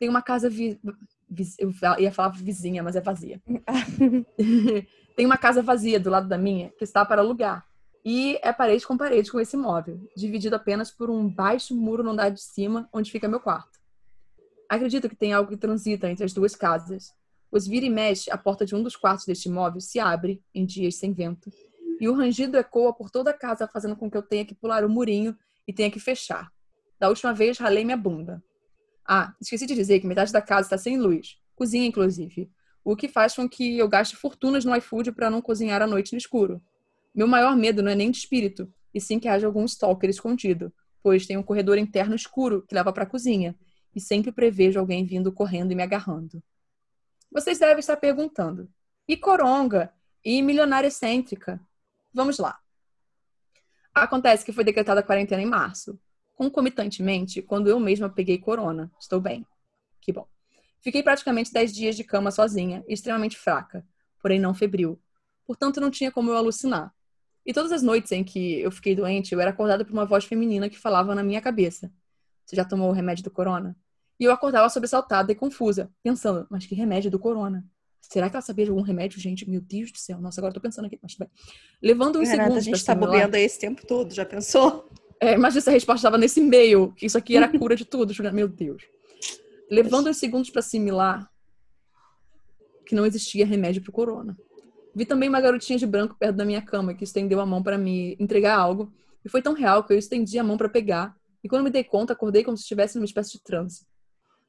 [0.03, 0.81] Tem uma casa vi...
[1.57, 3.41] Eu ia falar vizinha, mas é vazia.
[5.15, 7.65] Tem uma casa vazia do lado da minha que está para alugar.
[8.05, 12.11] E é parede com parede com esse imóvel, dividido apenas por um baixo muro no
[12.11, 13.79] andar de cima, onde fica meu quarto.
[14.69, 17.15] Acredito que tem algo que transita entre as duas casas.
[17.49, 20.67] Os vira e mexe, a porta de um dos quartos deste imóvel se abre em
[20.67, 21.49] dias sem vento,
[22.01, 24.85] e o rangido ecoa por toda a casa, fazendo com que eu tenha que pular
[24.85, 26.51] o murinho e tenha que fechar.
[26.99, 28.43] Da última vez, ralei minha bunda.
[29.07, 32.51] Ah, esqueci de dizer que metade da casa está sem luz, cozinha inclusive,
[32.85, 36.13] o que faz com que eu gaste fortunas no iFood para não cozinhar à noite
[36.13, 36.63] no escuro.
[37.15, 40.73] Meu maior medo não é nem de espírito, e sim que haja algum stalker escondido,
[41.03, 43.57] pois tem um corredor interno escuro que leva para a cozinha,
[43.95, 46.43] e sempre prevejo alguém vindo correndo e me agarrando.
[47.31, 48.69] Vocês devem estar perguntando:
[49.07, 49.93] e coronga?
[50.25, 51.61] E milionária excêntrica?
[52.13, 52.59] Vamos lá.
[53.93, 55.99] Acontece que foi decretada a quarentena em março,
[56.43, 58.91] concomitantemente quando eu mesma peguei corona.
[58.99, 59.47] Estou bem.
[60.01, 60.27] Que bom.
[60.81, 63.87] Fiquei praticamente 10 dias de cama sozinha, extremamente fraca,
[64.21, 65.01] porém não febril.
[65.47, 66.93] Portanto, não tinha como eu alucinar.
[67.47, 70.25] E todas as noites em que eu fiquei doente, eu era acordada por uma voz
[70.25, 71.93] feminina que falava na minha cabeça:
[72.45, 73.77] Você já tomou o remédio do corona?
[74.19, 77.65] E eu acordava sobressaltada e confusa, pensando: Mas que remédio do corona?
[78.01, 79.49] Será que ela sabia de algum remédio, gente?
[79.49, 80.21] Meu Deus do céu.
[80.21, 80.99] Nossa, agora eu tô pensando aqui.
[81.01, 81.31] Mas tudo bem.
[81.81, 84.91] Levando uns Renata, a segundos gente tá bobeando aí esse tempo todo, já pensou?
[85.23, 87.85] É, imagina se a resposta estava nesse e-mail, que isso aqui era a cura de
[87.85, 88.13] tudo.
[88.13, 88.35] Juliana.
[88.35, 88.83] Meu Deus.
[89.71, 91.31] Levando uns segundos para assimilar
[92.85, 94.37] que não existia remédio pro corona.
[94.93, 97.79] Vi também uma garotinha de branco perto da minha cama que estendeu a mão para
[97.79, 98.93] me entregar algo.
[99.25, 101.15] E foi tão real que eu estendi a mão para pegar.
[101.43, 103.87] E quando me dei conta, acordei como se estivesse numa espécie de transe.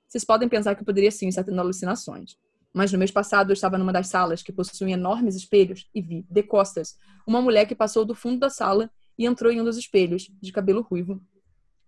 [0.07, 2.35] Vocês podem pensar que eu poderia sim estar tendo alucinações.
[2.73, 6.25] Mas no mês passado eu estava numa das salas que possuem enormes espelhos e vi,
[6.27, 6.97] de costas,
[7.27, 10.51] uma mulher que passou do fundo da sala e entrou em um dos espelhos, de
[10.51, 11.21] cabelo ruivo,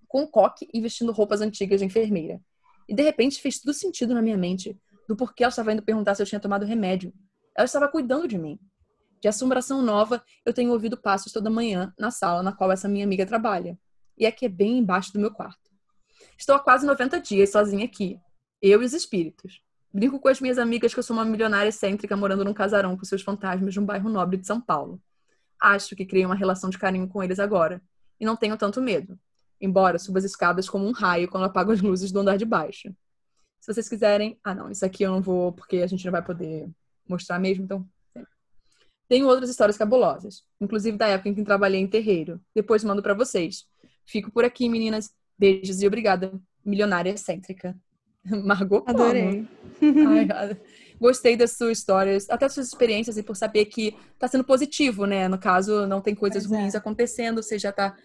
[0.08, 2.42] com um coque e vestindo roupas antigas de enfermeira.
[2.88, 4.78] E de repente fez tudo sentido na minha mente
[5.08, 7.14] do porquê ela estava indo perguntar se eu tinha tomado remédio.
[7.56, 8.60] Ela estava cuidando de mim.
[9.22, 13.06] De assombração nova, eu tenho ouvido passos toda manhã na sala na qual essa minha
[13.06, 13.78] amiga trabalha.
[14.18, 15.72] E aqui é bem embaixo do meu quarto.
[16.38, 18.20] Estou há quase 90 dias sozinha aqui,
[18.62, 19.62] eu e os espíritos.
[19.94, 23.06] Brinco com as minhas amigas que eu sou uma milionária excêntrica morando num casarão com
[23.06, 25.02] seus fantasmas de um bairro nobre de São Paulo.
[25.60, 27.82] Acho que criei uma relação de carinho com eles agora.
[28.20, 29.20] E não tenho tanto medo.
[29.60, 32.94] Embora suba as escadas como um raio quando apago as luzes do andar de baixo.
[33.60, 34.40] Se vocês quiserem.
[34.44, 36.70] Ah, não, isso aqui eu não vou, porque a gente não vai poder
[37.08, 37.88] mostrar mesmo, então.
[39.08, 42.42] Tenho outras histórias cabulosas, inclusive da época em que trabalhei em terreiro.
[42.56, 43.66] Depois mando pra vocês.
[44.06, 45.14] Fico por aqui, meninas.
[45.38, 46.32] Beijos e obrigada,
[46.64, 47.76] milionária excêntrica.
[48.44, 48.84] Margot.
[48.88, 49.48] Adorei.
[49.82, 50.58] Ai.
[51.00, 55.06] Gostei das suas histórias, até das suas experiências e por saber que tá sendo positivo,
[55.06, 55.28] né?
[55.28, 56.62] No caso, não tem coisas Pois é.
[56.62, 57.96] ruins acontecendo, você já tá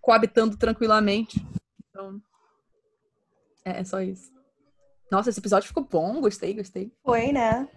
[0.00, 1.44] coabitando tranquilamente.
[1.90, 2.20] Então,
[3.64, 4.30] é, é só isso.
[5.10, 6.92] Nossa, esse episódio ficou bom, gostei, gostei.
[7.04, 7.68] Foi, né?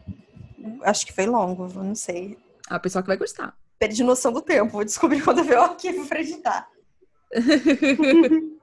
[0.84, 2.38] Acho que foi longo, não sei.
[2.70, 3.58] A pessoa que vai gostar.
[3.78, 6.70] Perdi noção do tempo, vou descobrir quando eu ver o arquivo pra editar.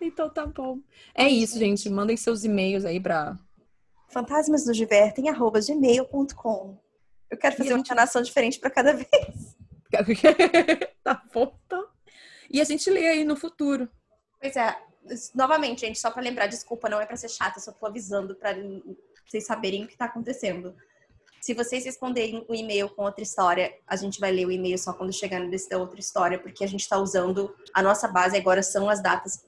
[0.00, 0.78] então tá bom.
[1.14, 1.88] É isso, gente.
[1.88, 3.36] Mandem seus e-mails aí pra.
[4.12, 6.78] fantasmasdosdivertem.gmail.com
[7.30, 9.56] Eu quero fazer uma entonação diferente para cada vez.
[11.02, 11.86] tá bom, então.
[12.50, 13.88] E a gente lê aí no futuro.
[14.40, 14.76] Pois é.
[15.34, 18.54] Novamente, gente, só para lembrar, desculpa, não é para ser chata, só tô avisando para
[19.26, 20.76] vocês saberem o que tá acontecendo.
[21.40, 24.92] Se vocês responderem o e-mail com outra história, a gente vai ler o e-mail só
[24.92, 28.88] quando chegar da outra história, porque a gente está usando a nossa base agora são
[28.88, 29.44] as datas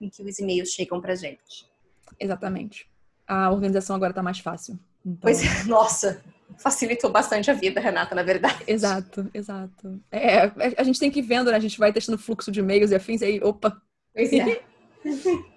[0.00, 1.70] em que os e-mails chegam pra gente.
[2.18, 2.88] Exatamente.
[3.26, 4.78] A organização agora tá mais fácil.
[5.04, 5.18] Então...
[5.20, 6.22] Pois é, nossa,
[6.58, 8.62] facilitou bastante a vida, Renata, na verdade.
[8.66, 10.00] Exato, exato.
[10.10, 11.56] É, a gente tem que ir vendo, né?
[11.56, 13.80] A gente vai testando fluxo de e-mails e afins, e aí, opa.
[14.14, 14.62] Pois é.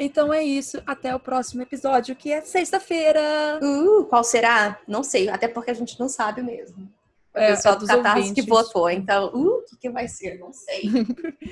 [0.00, 0.82] Então é isso.
[0.86, 3.60] Até o próximo episódio, que é sexta-feira.
[3.62, 4.80] Uh, qual será?
[4.88, 5.28] Não sei.
[5.28, 6.90] Até porque a gente não sabe mesmo.
[7.34, 8.88] O é, pessoal do Catarse que votou.
[8.88, 10.38] Então, uh, o que, que vai ser?
[10.38, 10.84] Não sei.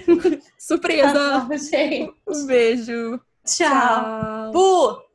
[0.59, 1.13] Surpresa!
[1.47, 2.15] Tchau, gente.
[2.27, 3.21] Um beijo.
[3.45, 4.51] Tchau.
[4.53, 5.08] Tchau.